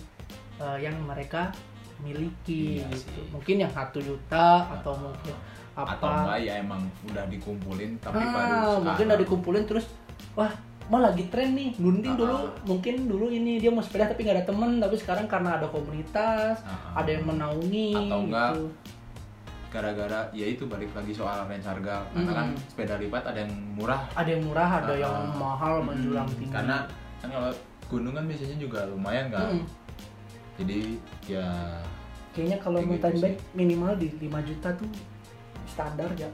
[0.57, 1.53] eh, yang mereka
[2.01, 5.37] miliki Iya gitu mungkin yang satu juta atau mungkin
[5.73, 9.07] apa atau enggak ya emang udah dikumpulin tapi baru ah, mungkin sekarang.
[9.07, 9.87] udah dikumpulin terus
[10.33, 10.53] wah
[10.87, 12.51] mau lagi tren nih gunting dulu Ah.
[12.65, 16.59] mungkin dulu ini dia mau sepeda tapi nggak ada temen tapi sekarang karena ada komunitas
[16.61, 18.65] Ah, ada yang menaungi Atau enggak, gitu.
[19.71, 22.67] gara-gara ya itu balik lagi soal range harga karena kan Mm-mm.
[22.67, 25.31] sepeda lipat ada yang murah ada yang murah ada Ah, yang ah.
[25.33, 26.77] mahal menjulang tinggi karena
[27.19, 27.51] kan kalau
[27.87, 29.67] gunung kan biasanya juga lumayan kan Mm-mm.
[30.59, 30.79] jadi
[31.25, 31.47] ya
[32.31, 34.91] kayaknya kalau mountain gitu bike minimal di 5 juta tuh
[35.83, 36.31] standar ya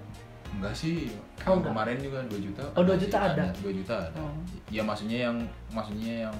[0.48, 1.10] enggak sih
[1.44, 1.70] Oh, enggak.
[1.70, 3.44] kemarin juga 2 juta Oh, 2 sih, juta ada?
[3.56, 4.34] 2 juta ada Oh.
[4.68, 5.36] ya maksudnya yang
[5.70, 6.36] maksudnya yang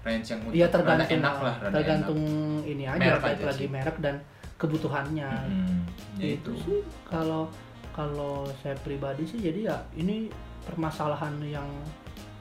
[0.00, 2.20] range yang Iya rada tergantung enak lah rada tergantung
[2.64, 3.68] ini aja Merek aja lagi sih.
[3.68, 4.16] merek dan
[4.56, 5.44] kebutuhannya enak.
[5.46, 5.78] Mm-mm.
[6.16, 7.48] ya itu itu sih kalau
[7.90, 10.32] kalau saya pribadi sih jadi ya ini
[10.62, 11.68] permasalahan yang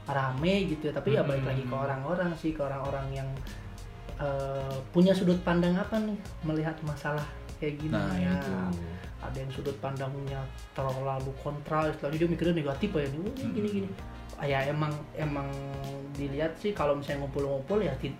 [0.05, 1.49] rame gitu ya tapi ya balik Hmm.
[1.49, 3.30] lagi ke orang-orang sih ke orang-orang yang
[4.18, 7.24] eh, punya sudut pandang apa nih melihat masalah
[7.55, 8.51] kayak gini nah ya itu
[9.20, 10.39] ada yang sudut pandangnya
[10.72, 13.53] terlalu kontra istilahnya dia mikirnya negatif ya nih "Wah, ini Hmm.
[13.53, 13.89] gini gini
[14.39, 15.51] Ah, ya emang emang
[16.15, 18.15] dilihat sih kalau misalnya ngumpul-ngumpul ya ti-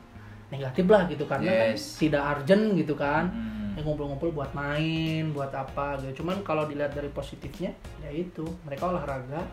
[0.52, 1.96] negatif lah gitu karena kan Yes.
[1.96, 3.80] tidak urgent gitu kan Mm.
[3.80, 7.72] ya ngumpul-ngumpul buat main buat apa gitu cuman kalau dilihat dari positifnya
[8.02, 9.44] ya itu mereka olahraga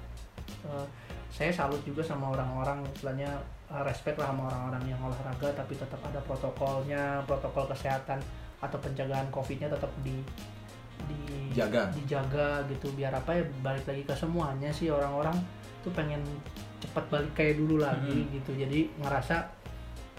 [0.46, 0.86] Eh,
[1.28, 3.30] saya salut juga sama orang-orang istilahnya
[3.66, 8.18] eh, respect lah sama orang-orang yang olahraga tapi tetap ada protokolnya protokol kesehatan
[8.58, 10.22] atau pencegahan covidnya tetap di
[11.04, 11.88] di Jaga.
[11.92, 15.36] dijaga gitu biar apa ya balik lagi ke semuanya sih orang-orang
[15.80, 16.20] tuh pengen
[16.76, 18.32] cepat balik kayak dulu lagi Hmm.
[18.32, 19.36] gitu jadi ngerasa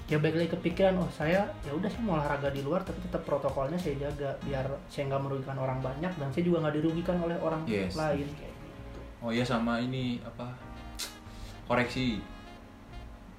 [0.05, 3.21] ya balik lagi kepikiran oh saya ya udah sih mau olahraga di luar tapi tetap
[3.21, 7.37] protokolnya saya jaga biar saya nggak merugikan orang banyak dan saya juga nggak dirugikan oleh
[7.37, 7.93] orang Yes.
[7.93, 10.47] lain kayak gitu Oh ya sama ini apa
[11.65, 12.21] koreksi.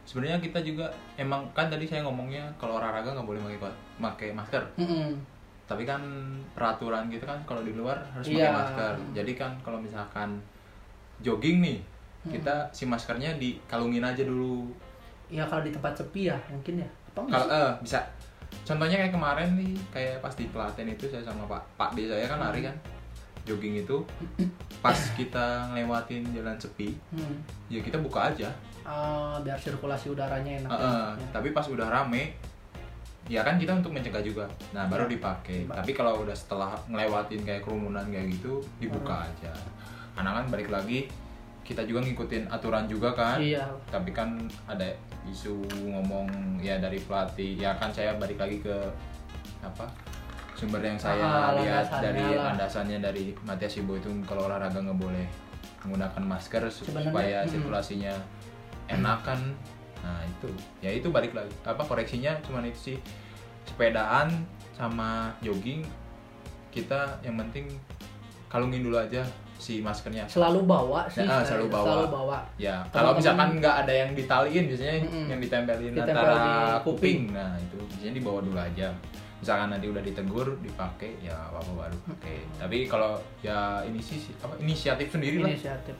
[0.05, 3.61] Sebenarnya kita juga emang kan tadi saya ngomongnya kalau olahraga nggak boleh pakai
[3.99, 4.62] pakai masker.
[4.76, 5.20] Mm-mm.
[5.68, 6.00] Tapi kan
[6.50, 8.48] peraturan gitu kan kalau di luar harus Iya.
[8.48, 8.92] pakai masker.
[9.14, 10.40] Jadi kan kalau misalkan
[11.18, 11.78] jogging nih
[12.26, 14.68] kita si maskernya dikalungin aja dulu.
[15.28, 18.00] ya kalau di tempat sepi ya mungkin ya Kalau eh bisa
[18.64, 22.24] contohnya kayak kemarin nih kayak pas di Klaten itu saya sama Pak Pak D saya
[22.24, 22.72] kan lari kan.
[23.44, 23.96] jogging itu
[24.84, 27.36] pas kita ngelewatin jalan sepi Hmm.
[27.66, 28.48] ya kita buka aja
[28.82, 30.70] Ah, biar sirkulasi udaranya enak.
[30.70, 31.28] Heeh, ya.
[31.30, 32.32] tapi pas udah rame
[33.29, 34.49] ya kan kita untuk mencegah juga.
[34.72, 35.64] Nah baru dipakai.
[35.64, 39.53] Ba- tapi kalau udah setelah ngelewatin kayak kerumunan kayak gitu dibuka aja.
[40.12, 41.07] Karena kan balik lagi
[41.61, 43.37] kita juga ngikutin aturan juga kan.
[43.39, 43.68] Iya.
[43.87, 44.89] tapi kan ada
[45.24, 46.26] isu ngomong
[46.59, 47.55] ya dari pelatih.
[47.55, 48.74] Ya kan saya balik lagi ke
[49.61, 49.85] apa
[50.55, 52.45] sumber yang saya Ah, lihat landasannya dari lah.
[52.51, 55.26] landasannya dari Matias Ibo itu kalau olahraga nggak boleh
[55.85, 57.49] menggunakan masker Sebenarnya, supaya mm.
[57.49, 58.14] sirkulasinya
[58.89, 59.39] enak kan
[60.03, 62.96] nah itu ya itu balik lagi apa koreksinya cuman itu sih
[63.64, 64.30] sepedaan
[64.72, 65.82] sama jogging
[66.70, 67.66] kita yang penting
[68.49, 69.24] kalungin dulu aja
[69.59, 71.26] si maskernya Selalu bawa sih.
[71.26, 71.59] Ah, saya.
[71.59, 71.82] selalu bawa.
[71.84, 72.38] Selalu bawa.
[72.55, 75.26] Ya, kalau misalkan nggak ada yang ditaliin biasanya Mm-mm.
[75.34, 76.82] yang ditempelin Ditempel antara di kuping.
[76.86, 77.20] kuping.
[77.34, 78.88] Nah, itu biasanya dibawa dulu aja.
[79.42, 82.38] Misalkan nanti udah ditegur, dipakai ya apa-apa baru pakai.
[82.55, 85.51] Tapi kalau ya ini sih apa inisiatif sendiri lah.
[85.51, 85.99] inisiatif.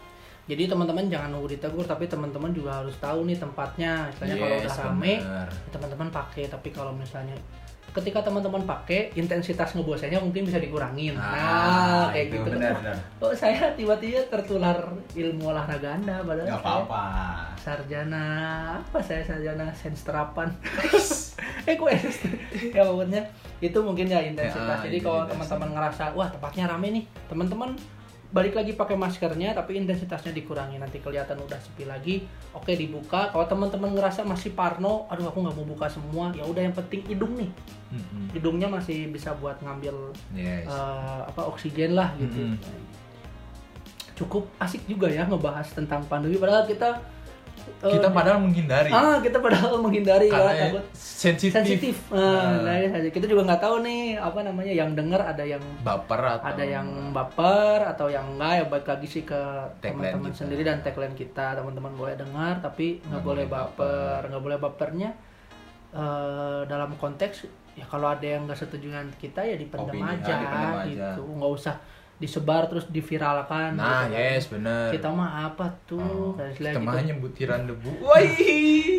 [0.49, 4.09] Jadi teman-teman jangan nunggu ditegur, tapi teman-teman juga harus tahu nih tempatnya.
[4.09, 6.45] Misalnya kalau udah Yes, rame, ya teman-teman pakai.
[6.49, 7.37] Tapi kalau misalnya
[7.89, 11.17] ketika teman-teman pakai, intensitas ngebosannya mungkin bisa dikurangin.
[11.17, 12.57] Nah, kayak itu gitu.
[12.57, 12.97] benar benar.
[13.19, 14.77] Kok saya tiba-tiba tertular
[15.13, 17.05] ilmu olahraga Anda padahal saya apa-apa.
[17.59, 18.25] sarjana
[18.81, 20.49] apa saya sarjana sains terapan
[21.69, 21.89] eh kok
[22.73, 23.21] ya pokoknya
[23.61, 27.75] itu mungkin ya intensitas Ya, jadi kalau teman-teman ngerasa wah tempatnya rame nih teman-teman
[28.29, 33.49] balik lagi pakai maskernya tapi intensitasnya dikurangi nanti kelihatan udah sepi lagi oke dibuka kalau
[33.49, 37.41] teman-teman ngerasa masih parno aduh aku nggak mau buka semua ya udah yang penting hidung
[37.41, 37.49] nih
[37.89, 38.29] Mm-mm.
[38.37, 40.69] hidungnya masih bisa buat ngambil Yes.
[40.69, 42.85] eh, apa oksigen lah gitu Mm-mm.
[44.13, 47.01] cukup asik juga ya ngebahas tentang pandemi padahal kita
[47.61, 48.91] eh, kita padahal menghindari.
[48.91, 50.85] ah kita padahal menghindari ya karena takut.
[50.95, 51.53] sensitif.
[51.55, 51.97] sensitif.
[52.11, 56.23] Nah, nah, nah, kita juga nggak tahu nih apa namanya yang dengar ada yang baper
[56.23, 59.41] atau ada yang baper atau yang enggak ya baik lagi sih ke
[59.83, 61.59] teman-teman sendiri dan tagline kita.
[61.59, 64.21] Teman-teman boleh dengar tapi nggak boleh baper.
[64.29, 65.11] nggak boleh bapernya
[65.95, 67.49] eh, dalam konteks
[67.79, 70.87] ya kalau ada yang nggak setuju dengan kita ya dipendam Opini, aja ah, dipendam aja.
[70.91, 71.23] gitu.
[71.39, 71.77] Nggak usah
[72.19, 74.19] disebar terus diviralkan Nah, gitu kan.
[74.29, 74.91] yes, bener.
[74.91, 77.01] kita mah apa tuh Oh, kita mah gitu.
[77.01, 77.91] hanya butiran debu.
[78.01, 78.19] Wah,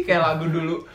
[0.01, 0.76] kayak lagu dulu.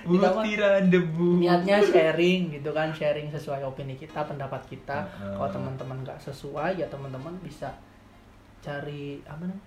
[0.00, 1.36] Butiran debu.
[1.38, 5.36] niatnya sharing gitu kan sharing sesuai opini kita pendapat kita Heeh.
[5.36, 7.68] kalau teman-teman nggak sesuai ya teman-teman bisa
[8.58, 9.60] cari apa namanya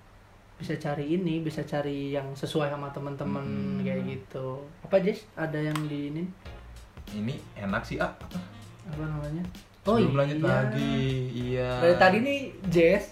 [0.55, 3.81] bisa cari ini bisa cari yang sesuai sama teman-teman Hmm.
[3.81, 6.23] kayak gitu apa Jess ada yang di ini
[7.05, 8.09] Ini enak sih, ah.
[8.83, 9.43] apa namanya
[9.85, 10.47] Sebelum lanjut iya.
[10.49, 10.95] lagi.
[11.29, 11.69] Iya.
[11.77, 13.03] dari tadi nih Jess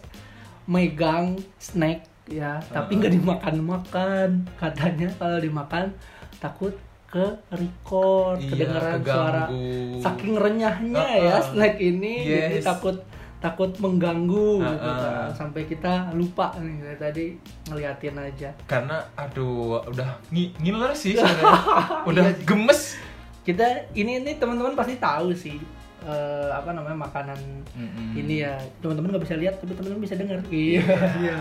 [0.66, 1.26] megang
[1.58, 5.92] snack ya tapi nggak dimakan-makan katanya kalau dimakan
[6.38, 6.72] takut
[7.06, 10.00] ke record Iya, kedengeran suara keganggu.
[10.00, 11.28] saking renyahnya Uh-uh.
[11.28, 12.64] ya snack ini jadi Yes.
[12.64, 12.96] takut
[13.38, 15.28] takut mengganggu gitu Uh-uh.
[15.28, 15.28] kan.
[15.34, 17.26] sampai kita lupa nih dari tadi
[17.68, 21.58] ngeliatin aja Karena aduh, udah ngi- ngiler sih sebenarnya.
[22.10, 22.96] udah Iya gemes.
[23.42, 25.60] kita ini ini teman-teman pasti tahu sih
[26.02, 27.40] eh, apa namanya makanan
[27.74, 28.18] Mm-mm.
[28.18, 30.82] ini ya teman-teman nggak bisa lihat tapi teman-teman bisa dengar iya
[31.22, 31.40] Iya.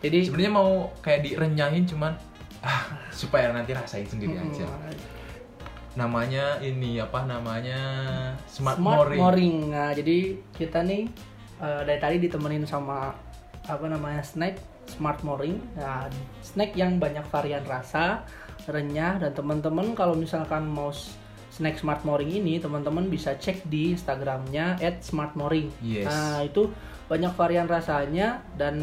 [0.00, 0.70] jadi Sebenarnya mau
[1.00, 2.12] kayak direnyahin cuman
[2.60, 4.52] ah supaya nanti rasain sendiri Mm-mm.
[4.56, 4.64] aja.
[5.94, 7.78] Namanya ini apa namanya?
[8.50, 9.20] Smart, Smart Morning.
[9.20, 9.54] Morning.
[9.70, 10.18] Nah, jadi
[10.50, 11.06] kita nih
[11.60, 13.14] eh, dari tadi ditemenin sama
[13.64, 14.58] apa namanya snack
[14.90, 15.54] Smart Morning.
[15.78, 16.10] Nah,
[16.42, 18.26] snack yang banyak varian rasa,
[18.66, 20.90] renyah dan teman-teman kalau misalkan mau
[21.54, 25.70] snack Smart Morning ini teman-teman bisa cek di Instagramnya @smartmoring.
[25.78, 26.04] Yes.
[26.04, 26.66] Nah, itu
[27.04, 28.74] banyak varian rasanya dan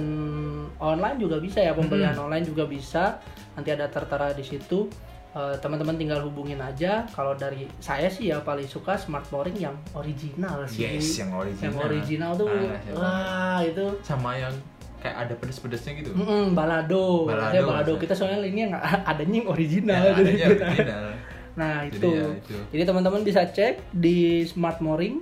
[0.77, 2.25] online juga bisa ya pembelian Mm-mm.
[2.25, 3.19] online juga bisa.
[3.51, 4.87] Nanti ada tertera di situ.
[5.31, 7.07] Eh, teman-teman tinggal hubungin aja.
[7.07, 10.87] Kalau dari saya sih ya paling suka Smart Boring yang original sih.
[10.89, 11.65] Yes, yang original.
[11.65, 14.51] Yang original tuh, Ah, wah itu Sama yang
[14.99, 16.11] kayak ada pedes-pedesnya gitu.
[16.13, 17.67] Mm-mm, balado, Balado, balado.
[17.73, 18.01] maksudnya.
[18.01, 18.73] Kita soalnya ini yang
[19.11, 19.99] adanya yang original.
[19.99, 21.03] Ya, adanya kita- original.
[21.57, 22.09] Nah Jadi itu.
[22.11, 22.55] ya, itu.
[22.71, 25.15] Jadi teman-teman bisa cek di Smart Moring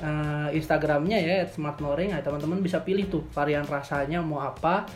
[0.00, 2.12] eh, Instagramnya ya Smart Moring.
[2.16, 4.88] Nah, teman-teman bisa pilih tuh varian rasanya mau apa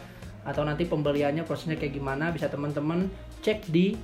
[0.44, 3.08] atau nanti pembeliannya prosesnya kayak gimana bisa teman-teman
[3.40, 3.96] cek di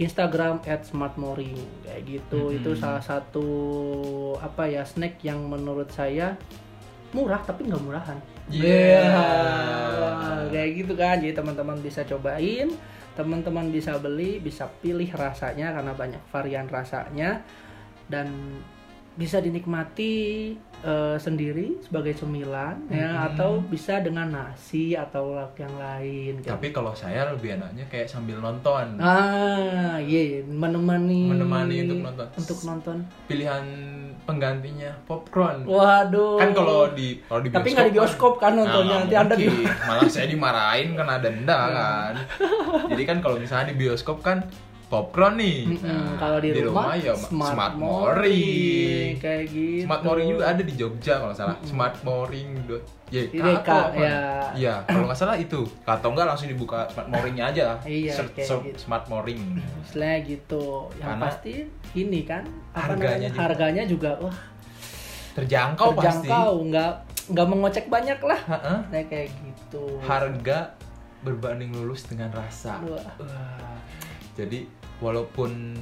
[0.00, 2.50] Instagram @smartmoring kayak gitu.
[2.50, 2.58] Mm-mm.
[2.62, 3.48] Itu salah satu
[4.40, 6.40] apa ya snack yang menurut saya
[7.12, 8.18] murah tapi nggak murahan.
[8.48, 9.12] Yeah.
[9.12, 10.48] Yeah.
[10.48, 11.20] kayak gitu kan.
[11.20, 12.72] Jadi teman-teman bisa cobain,
[13.20, 17.44] teman-teman bisa beli, bisa pilih rasanya karena banyak varian rasanya.
[18.08, 18.56] Dan
[19.12, 20.12] bisa dinikmati
[20.80, 23.26] eh, sendiri sebagai cemilan ya Hmm.
[23.28, 26.40] atau bisa dengan nasi atau lauk yang lain.
[26.40, 26.48] gitu.
[26.48, 28.96] Tapi kalau saya lebih enaknya kayak sambil nonton.
[28.96, 32.26] Ah, iya, menemani Menemani untuk nonton.
[32.32, 32.96] Untuk nonton.
[33.26, 33.64] Pilihan
[34.22, 35.64] penggantinya popcorn.
[35.64, 36.38] Waduh.
[36.38, 39.68] Kan kalau di kalau di Tapi nggak di bioskop kan nontonnya, Nah, nanti Anda mungkin.
[39.84, 42.12] malah saya dimarahin kena denda kan.
[42.88, 44.48] Jadi kan kalau misalnya di bioskop kan
[44.90, 45.70] popcorn nih.
[45.70, 49.86] Mm-mm, Nah, kalau di, rumah, ya smart, smart mooring kayak gitu.
[49.86, 51.56] Smart Mooring juga ada di Jogja kalau salah.
[51.62, 51.94] Smart
[52.66, 54.02] dot YK YK, atau apa?
[54.02, 54.18] ya.
[54.54, 55.60] Iya, kalau nggak salah itu.
[55.82, 57.66] Atau enggak langsung dibuka Smart Mooringnya aja.
[57.86, 58.56] Iya, Search gitu.
[58.74, 59.62] Smart Mooring.
[59.86, 60.90] Istilahnya gitu.
[60.98, 61.52] Yang Karena pasti
[61.94, 62.42] ini kan
[62.74, 63.40] apa harganya namanya, juga.
[63.46, 64.36] harganya juga wah
[65.30, 66.26] Terjangkau, pasti.
[66.26, 66.92] terjangkau, nggak
[67.30, 68.40] nggak mengocek banyak lah.
[68.90, 69.84] Nah, kayak gitu.
[70.02, 70.74] Harga
[71.22, 72.82] berbanding lulus dengan rasa.
[72.82, 72.98] Wah.
[73.22, 73.78] Wah.
[74.34, 74.66] Jadi
[75.00, 75.74] walaupun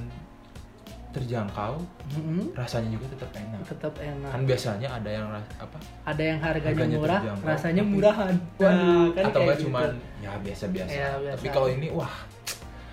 [1.08, 1.80] terjangkau,
[2.14, 3.60] Mm-mm, rasanya juga tetap enak.
[3.64, 4.28] tetap enak.
[4.28, 5.78] Kan biasanya ada yang ras- apa?
[6.04, 8.34] Ada yang harganya, Harganya murah, terjangkau, rasanya tapi- murahan.
[8.54, 9.64] Waduh, Nah, kan atau enggak gitu.
[9.66, 9.88] cuman
[10.18, 10.90] ya biasa-biasa.
[10.92, 11.36] Ya, biasa.
[11.36, 12.14] Tapi kalau ini wah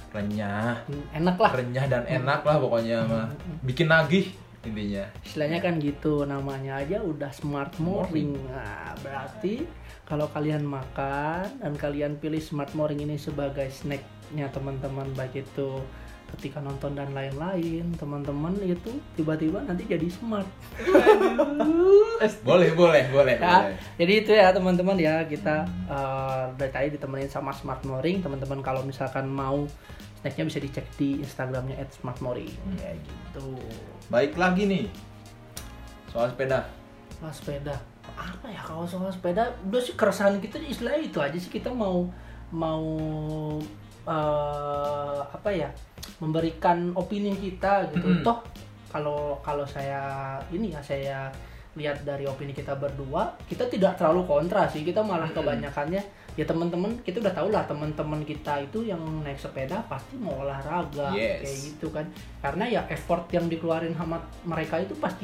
[0.09, 1.51] renyah, Hmm, enak lah.
[1.53, 3.27] renyah dan enak lah pokoknya mah.
[3.61, 4.25] Bikin nagih
[4.63, 5.05] intinya.
[5.21, 8.33] Istilahnya kan gitu namanya aja udah smart mooring.
[8.47, 9.67] Nah, berarti
[10.01, 15.83] kalau kalian makan dan kalian pilih smart mooring ini sebagai snacknya teman-teman baik itu
[16.35, 20.47] ketika nonton dan lain-lain teman-teman itu tiba-tiba nanti jadi smart
[22.47, 23.35] Boleh, boleh, boleh.
[23.37, 23.77] ya boleh.
[23.97, 28.81] jadi itu ya teman-teman ya kita eh, dari tadi ditemenin sama smart mooring teman-teman kalau
[28.81, 29.67] misalkan mau
[30.19, 33.61] snacknya bisa dicek di instagramnya @smartmooring kayak gitu
[34.07, 34.85] Baik lagi nih.
[36.09, 36.65] Soal sepeda.
[37.15, 37.75] soal sepeda
[38.15, 42.07] apa ya kalau soal sepeda udah sih keresahan kita istilahnya itu aja sih kita mau
[42.49, 42.83] mau
[44.05, 45.69] eh, apa ya
[46.17, 48.23] memberikan opini kita gitu Mm-mm.
[48.23, 48.39] toh
[48.89, 49.99] kalau kalau saya
[50.49, 51.27] ini ya saya
[51.75, 55.37] lihat dari opini kita berdua kita tidak terlalu kontra sih kita malah Mm-mm.
[55.37, 56.01] kebanyakannya
[56.35, 61.11] ya teman-teman kita udah tahu lah teman-teman kita itu yang naik sepeda pasti mau olahraga
[61.11, 61.43] Yes.
[61.43, 62.05] kayak gitu kan
[62.39, 65.23] karena ya effort yang dikeluarin sama mereka itu pasti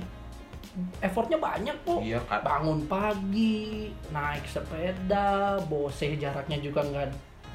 [1.04, 2.40] effortnya banyak kok Iya kan.
[2.44, 7.08] bangun pagi naik sepeda boseh jaraknya juga nggak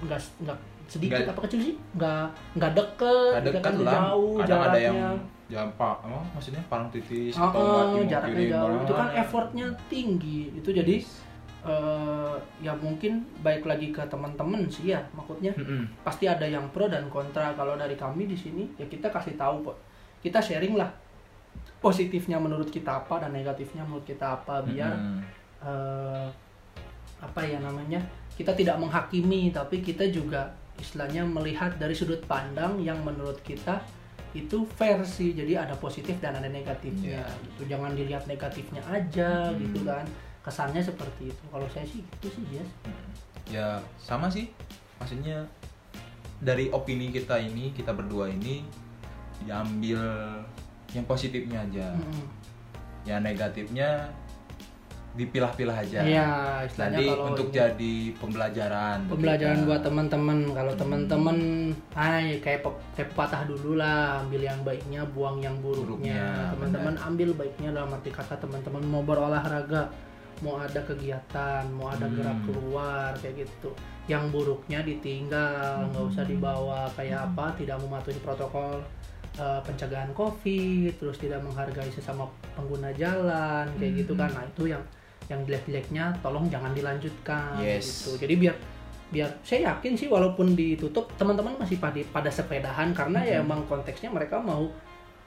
[0.05, 1.75] nggak nggak sedikit Nggak- apa kecil sih?
[1.93, 3.95] Nggak nggak deket nggak kan lah.
[3.95, 4.99] jauh Kadang jaraknya ada yang
[5.47, 8.79] jam pak, apa maksudnya parang titis Ah, atau mau jaraknya jauh.
[8.81, 10.41] itu kan effortnya tinggi.
[10.53, 10.95] Itu jadi
[11.63, 15.87] eh, ya mungkin baik lagi ke teman-teman sih ya maksudnya Mm-mm.
[16.01, 17.51] pasti ada yang pro dan kontra.
[17.53, 19.77] Kalau dari kami di sini ya kita kasih tahu kok
[20.21, 20.91] kita sharing lah
[21.77, 25.19] positifnya menurut kita apa dan negatifnya menurut kita apa biar Mm-mm.
[25.61, 26.27] eh,
[27.19, 28.01] apa ya namanya
[28.35, 33.81] kita tidak menghakimi tapi kita juga istilahnya melihat dari sudut pandang yang menurut kita
[34.33, 35.33] itu fair sih.
[35.33, 37.25] Jadi ada positif dan ada negatifnya.
[37.25, 37.27] Iya.
[37.49, 37.63] gitu.
[37.73, 39.59] Jangan dilihat negatifnya aja Hmm.
[39.59, 40.05] gitu kan.
[40.45, 41.43] Kesannya seperti itu.
[41.51, 42.71] Kalau saya sih itu sih Jas
[43.47, 44.53] ya sama sih.
[45.01, 45.43] Maksudnya
[46.37, 48.67] dari opini kita ini kita berdua ini
[49.41, 50.01] diambil
[50.93, 51.93] yang positifnya aja.
[51.97, 52.27] Mm-mm.
[53.07, 54.11] yang negatifnya
[55.17, 56.29] dipilah-pilah aja Iya,
[56.63, 59.67] istilahnya nanti kalau untuk jadi pembelajaran untuk pembelajaran kita.
[59.67, 60.81] buat teman-teman kalau Hmm.
[60.81, 61.37] teman-teman
[61.95, 65.83] ay kayak pe- kayak patah dulu lah ambil yang baiknya buang yang buruknya
[66.21, 69.89] Buruknya, teman-teman ambil baiknya dalam arti kata teman-teman mau berolahraga
[70.39, 72.15] mau ada kegiatan mau ada Hmm.
[72.15, 73.73] gerak keluar kayak gitu
[74.07, 76.11] yang buruknya ditinggal nggak Hmm.
[76.11, 78.85] usah dibawa kayak apa tidak mematuhi protokol
[79.35, 84.37] eh, pencegahan covid terus tidak menghargai sesama pengguna jalan kayak gitu kan Hmm.
[84.37, 84.81] nah itu yang
[85.27, 88.07] yang jelek-jeleknya tolong jangan dilanjutkan Yes.
[88.07, 88.57] gitu jadi biar
[89.07, 93.45] biar saya yakin sih walaupun ditutup teman-teman masih pada pada sepedahan karena ya Mhm.
[93.45, 94.67] emang konteksnya mereka mau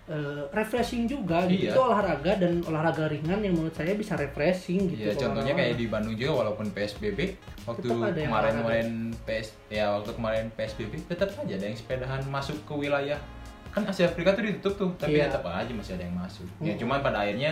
[0.05, 1.71] eh, refreshing juga gitu Iya.
[1.71, 5.85] itu olahraga dan olahraga ringan yang menurut saya bisa refreshing gitu Iya, contohnya kayak di
[5.85, 8.57] Bandung juga walaupun PSBB waktu Tetap ada yang kemarin olahraga.
[8.57, 8.87] kemarin
[9.21, 13.21] PS ya waktu kemarin PSBB tetap aja ada yang sepedahan masuk ke wilayah
[13.69, 15.29] kan Asia Afrika tuh ditutup tuh tapi Iya.
[15.29, 16.47] tetap aja masih ada yang masuk.
[16.59, 16.79] Ya Mm.
[16.79, 17.51] cuman pada akhirnya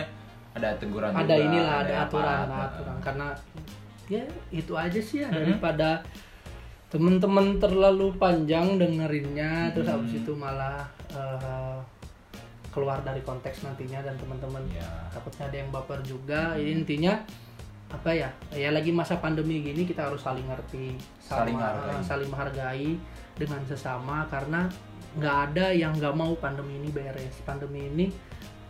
[0.58, 2.66] ada teguran ada juga, inilah ada yang aturan apa, ada apa.
[2.68, 3.26] aturan karena
[4.08, 5.36] ya itu aja sih ya Mhm.
[5.38, 5.90] daripada
[6.88, 9.94] temen-temen terlalu panjang dengerinnya terus Mhm.
[9.94, 11.78] habis itu malah eh,
[12.68, 14.84] keluar dari konteks nantinya dan teman-teman Ya.
[15.10, 17.16] takutnya ada yang baper juga Jadi intinya
[17.88, 22.04] apa ya ya lagi masa pandemi gini kita harus saling ngerti Saling sama- hargai.
[22.04, 22.90] saling menghargai
[23.34, 24.68] dengan sesama karena
[25.16, 28.06] nggak ada yang nggak mau pandemi ini beres pandemi ini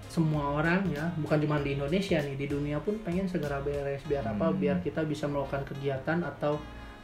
[0.09, 4.25] semua orang ya bukan cuma di Indonesia nih di dunia pun pengen segera beres biar
[4.27, 4.57] apa Hmm.
[4.57, 6.57] biar kita bisa melakukan kegiatan atau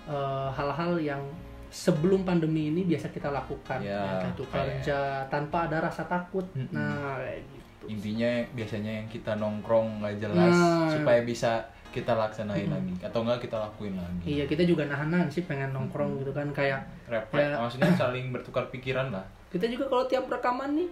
[0.04, 1.20] eh, hal-hal yang
[1.68, 6.70] sebelum pandemi ini biasa kita lakukan Ya, ya, kayak kerja tanpa ada rasa takut Mm-mm.
[6.70, 10.88] nah kayak gitu intinya biasanya yang kita nongkrong nggak jelas Nah.
[10.88, 15.44] supaya bisa kita laksanain lagi atau enggak kita lakuin lagi Iya kita juga nahan-nahan sih
[15.44, 17.60] pengen nongkrong gitu kan kayak refleks Ya.
[17.60, 20.88] maksudnya saling bertukar pikiran lah kita juga kalau tiap rekaman nih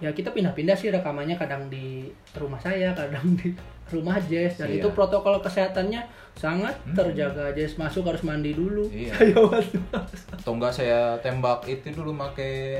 [0.00, 3.52] ya kita pindah-pindah sih rekamannya kadang di rumah saya kadang di
[3.86, 4.80] rumah Jess dan Iya.
[4.80, 6.00] itu protokol kesehatannya
[6.32, 6.94] sangat Hmm.
[6.94, 9.12] terjaga Jess masuk harus mandi dulu Iya.
[9.18, 9.76] Saya waktu
[10.32, 12.16] atau enggak saya tembak itu dulu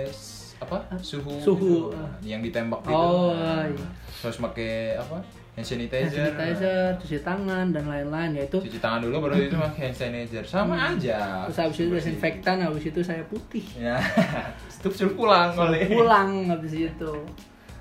[0.07, 0.77] s- apa?
[1.01, 1.89] Suhu Suhu.
[1.89, 2.05] gitu.
[2.23, 3.89] yang ditembak itu Oh, Nah, iya.
[4.15, 5.19] terus make apa?
[5.51, 9.57] Hand hand sanitizer, sanitizer cuci tangan dan lain-lain ya itu cuci tangan dulu baru itu
[9.59, 10.45] pakai hand sanitizer.
[10.47, 11.45] Sama aja.
[11.49, 13.65] Terus habis itu desinfektan habis itu saya putih.
[13.75, 13.99] Ya.
[14.73, 15.91] Itu suruh pulang kali.
[15.91, 17.13] Pulang habis itu.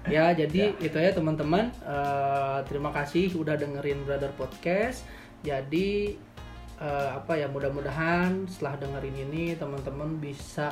[0.04, 0.82] Ya jadi Ya.
[0.82, 1.72] itu ya teman-teman.
[1.80, 5.08] Eh, terima kasih udah dengerin brother podcast.
[5.40, 6.20] Jadi
[6.78, 10.72] eh, apa ya mudah-mudahan setelah dengerin ini teman-teman bisa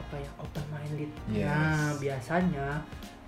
[0.00, 1.44] apa ya open minded Yes.
[1.46, 2.68] nah biasanya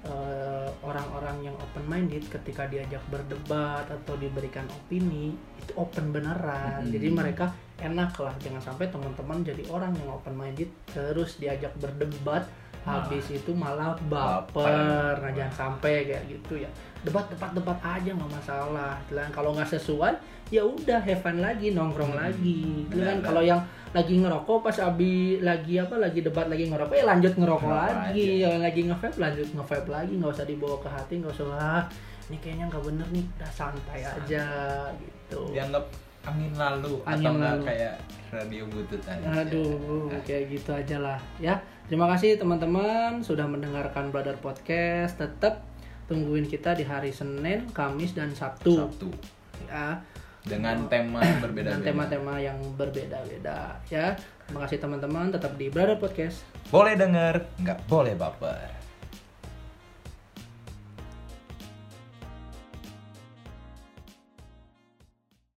[0.03, 6.91] eh, orang-orang yang open minded ketika diajak berdebat atau diberikan opini itu open beneran Mm-mm.
[6.91, 7.47] jadi mereka
[7.79, 12.49] enak lah jangan sampai teman-teman jadi orang yang open minded terus diajak berdebat
[12.83, 12.99] Nah.
[12.99, 14.59] habis itu malah Baper.
[14.59, 16.70] baper nah jangan sampai kayak gitu ya
[17.03, 18.94] debat debat debat aja nggak masalah.
[19.07, 20.14] Dan kalau nggak sesuai
[20.48, 22.86] ya udah have fun lagi nongkrong Hmm, lagi.
[22.88, 27.32] Kan kalau yang lagi ngerokok pas abi lagi apa lagi debat lagi ngerokok ya lanjut
[27.34, 28.24] ngerokok Ngerokok lagi.
[28.32, 28.46] aja.
[28.46, 30.12] kalau lagi nge-vape lanjut nge-vape lagi.
[30.14, 31.84] Nggak usah dibawa ke hati nggak usah ah
[32.24, 34.44] ini kayaknya nggak bener nih udah santai aja
[34.94, 35.40] gitu.
[35.50, 35.84] Dianggap
[36.22, 37.62] angin lalu Angin atau lalu.
[37.66, 37.94] kayak
[38.30, 39.26] radio butut aja.
[39.42, 41.59] Aduh, kayak gitu aja lah ya.
[41.84, 45.18] Terima kasih teman-teman sudah mendengarkan Brother Podcast.
[45.18, 45.66] Tetap
[46.12, 48.76] tungguin kita di hari Senin, Kamis, dan Sabtu.
[48.76, 49.08] Sabtu
[49.72, 49.96] Ya,
[50.44, 54.12] dengan tema yang berbeda-beda dengan tema-tema yang berbeda-beda ya.
[54.44, 55.32] Terima kasih teman-teman.
[55.32, 56.44] Tetap di Brother Podcast.
[56.68, 58.82] boleh denger nggak boleh baper